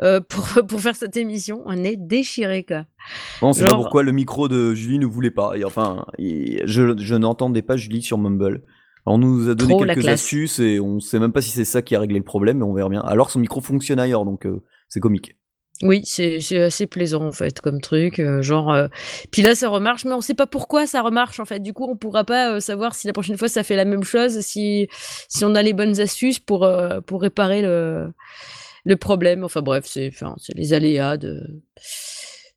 euh, 0.00 0.20
pour, 0.20 0.46
pour 0.68 0.80
faire 0.80 0.94
cette 0.94 1.16
émission, 1.16 1.62
on 1.66 1.82
est 1.82 1.96
déchiré 1.96 2.62
quoi. 2.62 2.84
Bon, 3.40 3.52
c'est 3.52 3.64
pas 3.64 3.74
pourquoi 3.74 4.04
le 4.04 4.12
micro 4.12 4.46
de 4.46 4.72
Julie 4.74 5.00
ne 5.00 5.06
voulait 5.06 5.32
pas. 5.32 5.56
Et 5.56 5.64
enfin, 5.64 6.06
je, 6.18 6.96
je 6.96 7.14
n'entendais 7.16 7.62
pas 7.62 7.76
Julie 7.76 8.02
sur 8.02 8.18
Mumble. 8.18 8.62
on 9.06 9.18
nous 9.18 9.48
a 9.48 9.56
donné 9.56 9.76
quelques 9.76 10.06
astuces 10.06 10.60
et 10.60 10.78
on 10.78 11.00
sait 11.00 11.18
même 11.18 11.32
pas 11.32 11.42
si 11.42 11.50
c'est 11.50 11.64
ça 11.64 11.82
qui 11.82 11.96
a 11.96 12.00
réglé 12.00 12.18
le 12.18 12.24
problème, 12.24 12.58
mais 12.58 12.64
on 12.64 12.74
verra 12.74 12.88
bien. 12.88 13.00
Alors 13.00 13.30
son 13.30 13.40
micro 13.40 13.60
fonctionne 13.60 13.98
ailleurs, 13.98 14.24
donc 14.24 14.46
euh, 14.46 14.62
c'est 14.88 15.00
comique. 15.00 15.36
Oui, 15.82 16.02
c'est 16.04 16.38
assez 16.58 16.86
plaisant 16.86 17.24
en 17.24 17.32
fait 17.32 17.60
comme 17.60 17.80
truc, 17.80 18.18
euh, 18.18 18.42
genre. 18.42 18.70
Euh, 18.70 18.88
puis 19.30 19.40
là, 19.40 19.54
ça 19.54 19.70
remarche, 19.70 20.04
mais 20.04 20.12
on 20.12 20.20
sait 20.20 20.34
pas 20.34 20.46
pourquoi 20.46 20.86
ça 20.86 21.00
remarche 21.00 21.40
en 21.40 21.46
fait. 21.46 21.60
Du 21.60 21.72
coup, 21.72 21.86
on 21.90 21.96
pourra 21.96 22.24
pas 22.24 22.52
euh, 22.52 22.60
savoir 22.60 22.94
si 22.94 23.06
la 23.06 23.14
prochaine 23.14 23.38
fois 23.38 23.48
ça 23.48 23.62
fait 23.62 23.76
la 23.76 23.86
même 23.86 24.04
chose, 24.04 24.40
si 24.40 24.88
si 25.28 25.44
on 25.44 25.54
a 25.54 25.62
les 25.62 25.72
bonnes 25.72 25.98
astuces 25.98 26.38
pour 26.38 26.70
pour 27.06 27.22
réparer 27.22 27.62
le 27.62 28.12
le 28.84 28.96
problème. 28.96 29.42
Enfin 29.42 29.62
bref, 29.62 29.86
c'est 29.86 30.10
enfin 30.12 30.34
c'est 30.36 30.54
les 30.54 30.74
aléas 30.74 31.16
de, 31.16 31.62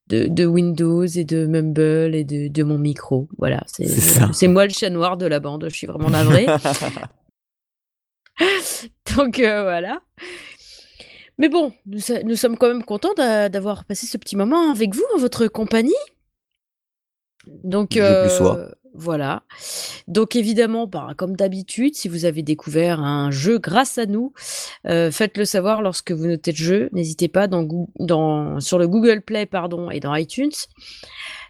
de 0.08 0.28
de 0.28 0.46
Windows 0.46 1.06
et 1.06 1.24
de 1.24 1.46
Mumble 1.46 2.16
et 2.16 2.26
de 2.26 2.50
de 2.50 2.64
mon 2.64 2.78
micro. 2.78 3.30
Voilà, 3.38 3.64
c'est 3.68 3.88
c'est 3.88 4.50
moi 4.50 4.66
le 4.66 4.74
chat 4.74 4.90
noir 4.90 5.16
de 5.16 5.28
la 5.28 5.40
bande. 5.40 5.66
Je 5.70 5.76
suis 5.76 5.88
vraiment 5.88 6.10
navré. 6.10 6.46
Donc 9.16 9.38
voilà. 9.38 10.02
Mais 11.38 11.50
bon, 11.50 11.74
nous, 11.86 12.36
sommes 12.36 12.58
quand 12.58 12.68
même 12.68 12.84
contents 12.84 13.14
d'avoir 13.16 13.86
passé 13.86 14.06
ce 14.06 14.18
petit 14.18 14.36
moment 14.36 14.72
avec 14.72 14.94
vous, 14.94 15.06
en 15.16 15.18
votre 15.18 15.48
compagnie. 15.48 15.94
Donc, 17.64 17.98
euh, 17.98 18.30
voilà. 18.94 19.44
Donc, 20.08 20.36
évidemment, 20.36 20.88
bah, 20.88 21.10
comme 21.18 21.36
d'habitude, 21.36 21.96
si 21.96 22.08
vous 22.08 22.26
avez 22.26 22.44
découvert 22.44 23.00
un 23.00 23.32
jeu 23.32 23.58
grâce 23.58 23.98
à 23.98 24.06
nous, 24.06 24.34
euh, 24.88 25.12
faites-le 25.12 25.46
savoir 25.46 25.82
lorsque 25.82 26.12
vous 26.12 26.28
notez 26.28 26.52
le 26.52 26.58
jeu. 26.58 26.90
N'hésitez 26.94 27.28
pas 27.28 27.48
dans, 27.48 27.68
dans, 28.00 28.60
sur 28.60 28.78
le 28.78 28.88
Google 28.88 29.22
Play 29.22 29.46
pardon, 29.46 29.90
et 29.90 30.00
dans 30.00 30.14
iTunes. 30.16 30.52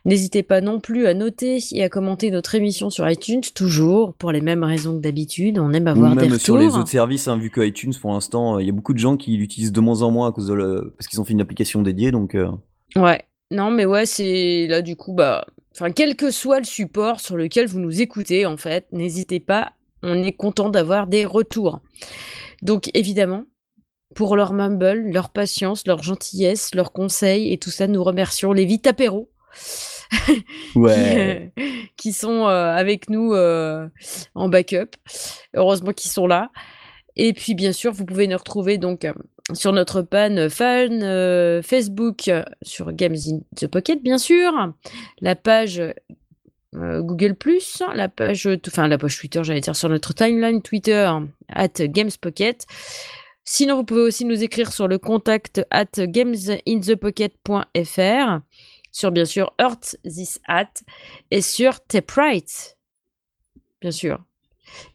N'hésitez 0.05 0.43
pas 0.43 0.59
non 0.59 0.81
plus 0.81 1.07
à 1.07 1.13
noter 1.13 1.59
et 1.71 1.83
à 1.83 1.87
commenter 1.87 2.29
notre 2.29 2.55
émission 2.55 2.89
sur 2.89 3.09
iTunes, 3.09 3.41
toujours 3.55 4.13
pour 4.15 4.33
les 4.33 4.41
mêmes 4.41 4.63
raisons 4.63 4.97
que 4.97 5.01
d'habitude. 5.01 5.57
On 5.59 5.71
aime 5.71 5.87
avoir 5.87 6.11
Ou 6.11 6.15
même 6.15 6.37
sur 6.37 6.57
les 6.57 6.75
autres 6.75 6.89
services, 6.89 7.29
hein, 7.29 7.37
vu 7.37 7.49
que 7.49 7.61
iTunes, 7.61 7.93
pour 8.01 8.11
l'instant, 8.11 8.59
il 8.59 8.65
y 8.65 8.69
a 8.69 8.73
beaucoup 8.73 8.93
de 8.93 8.99
gens 8.99 9.15
qui 9.15 9.37
l'utilisent 9.37 9.71
de 9.71 9.79
moins 9.79 10.01
en 10.01 10.11
moins 10.11 10.27
à 10.27 10.31
cause 10.33 10.47
de 10.47 10.53
le... 10.53 10.93
parce 10.97 11.07
qu'ils 11.07 11.21
ont 11.21 11.23
fait 11.23 11.33
une 11.33 11.41
application 11.41 11.81
dédiée, 11.81 12.11
donc. 12.11 12.35
Euh. 12.35 12.49
Ouais. 12.97 13.23
Non, 13.53 13.69
mais 13.69 13.85
ouais, 13.85 14.07
c'est 14.07 14.65
là 14.67 14.81
du 14.81 14.95
coup, 14.95 15.13
bah, 15.13 15.45
enfin, 15.73 15.91
quel 15.91 16.15
que 16.15 16.31
soit 16.31 16.57
le 16.57 16.65
support 16.65 17.19
sur 17.19 17.37
lequel 17.37 17.67
vous 17.67 17.79
nous 17.79 18.01
écoutez, 18.01 18.47
en 18.47 18.57
fait, 18.57 18.87
n'hésitez 18.91 19.39
pas. 19.39 19.73
On 20.01 20.23
est 20.23 20.33
content 20.33 20.69
d'avoir 20.69 21.05
des 21.05 21.23
retours. 21.23 21.79
Donc, 22.63 22.89
évidemment, 22.95 23.45
pour 24.15 24.35
leur 24.35 24.53
mumble, 24.53 25.11
leur 25.11 25.29
patience, 25.29 25.85
leur 25.85 26.01
gentillesse, 26.01 26.73
leurs 26.73 26.91
conseils 26.91 27.53
et 27.53 27.59
tout 27.59 27.69
ça, 27.69 27.85
nous 27.85 28.03
remercions 28.03 28.53
les 28.53 28.65
Vitapéros 28.65 29.29
ouais. 30.75 31.51
qui, 31.95 32.11
sont 32.11 32.47
euh, 32.47 32.71
avec 32.71 33.09
nous 33.09 33.33
euh, 33.33 33.87
en 34.33 34.49
backup. 34.49 34.95
Heureusement 35.53 35.93
qu'ils 35.93 36.11
sont 36.11 36.25
là. 36.25 36.49
Et 37.15 37.33
puis 37.33 37.53
bien 37.53 37.71
sûr, 37.71 37.91
vous 37.91 38.05
pouvez 38.05 38.27
nous 38.27 38.37
retrouver 38.37 38.79
donc 38.79 39.05
euh, 39.05 39.13
sur 39.51 39.73
notre 39.73 40.01
pan 40.01 40.47
fan 40.49 41.61
Facebook 41.61 42.31
sur 42.61 42.93
Games 42.93 43.17
in 43.27 43.39
the 43.57 43.67
Pocket, 43.67 44.01
bien 44.01 44.17
sûr, 44.17 44.73
la 45.19 45.35
page 45.35 45.81
Google 46.73 47.35
la 47.93 48.09
page, 48.09 48.49
enfin 48.67 48.87
la 48.87 48.97
page 48.97 49.19
Twitter, 49.19 49.43
j'allais 49.43 49.61
dire 49.61 49.75
sur 49.75 49.89
notre 49.89 50.13
timeline 50.13 50.61
Twitter 50.61 51.11
at 51.49 51.73
Games 51.79 52.11
Pocket. 52.19 52.65
Sinon, 53.45 53.75
vous 53.75 53.83
pouvez 53.83 54.01
aussi 54.01 54.25
nous 54.25 54.41
écrire 54.41 54.71
sur 54.71 54.87
le 54.87 54.97
contact 54.97 55.67
at 55.69 55.85
gamesinthepocket.fr 55.97 58.39
sur 58.91 59.11
bien 59.11 59.25
sûr 59.25 59.53
Earth 59.59 59.97
This 60.03 60.39
Hat 60.47 60.71
et 61.29 61.41
sur 61.41 61.85
Taprite. 61.85 62.77
Bien 63.81 63.91
sûr. 63.91 64.23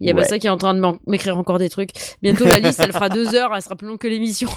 Il 0.01 0.09
y 0.09 0.12
a 0.12 0.25
ça 0.25 0.38
qui 0.38 0.47
est 0.47 0.51
en 0.51 0.57
train 0.57 0.75
de 0.75 0.83
m'écrire 1.07 1.38
encore 1.38 1.59
des 1.59 1.69
trucs. 1.69 1.91
Bientôt 2.23 2.45
la 2.45 2.59
liste, 2.59 2.81
elle 2.81 2.93
fera 2.93 3.09
deux 3.09 3.35
heures, 3.35 3.55
elle 3.55 3.62
sera 3.62 3.77
plus 3.77 3.88
longue 3.88 3.99
que 3.99 4.09
l'émission. 4.09 4.49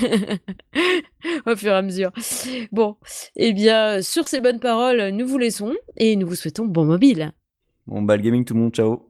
Au 1.46 1.56
fur 1.56 1.72
et 1.72 1.76
à 1.76 1.82
mesure. 1.82 2.10
Bon, 2.72 2.96
eh 3.36 3.52
bien, 3.52 4.02
sur 4.02 4.28
ces 4.28 4.40
bonnes 4.40 4.60
paroles, 4.60 5.10
nous 5.10 5.26
vous 5.26 5.38
laissons 5.38 5.74
et 5.96 6.16
nous 6.16 6.26
vous 6.26 6.34
souhaitons 6.34 6.66
bon 6.66 6.84
mobile. 6.84 7.32
Bon, 7.86 8.02
bah, 8.02 8.16
le 8.16 8.22
gaming, 8.22 8.44
tout 8.44 8.54
le 8.54 8.60
monde, 8.60 8.72
ciao. 8.72 9.05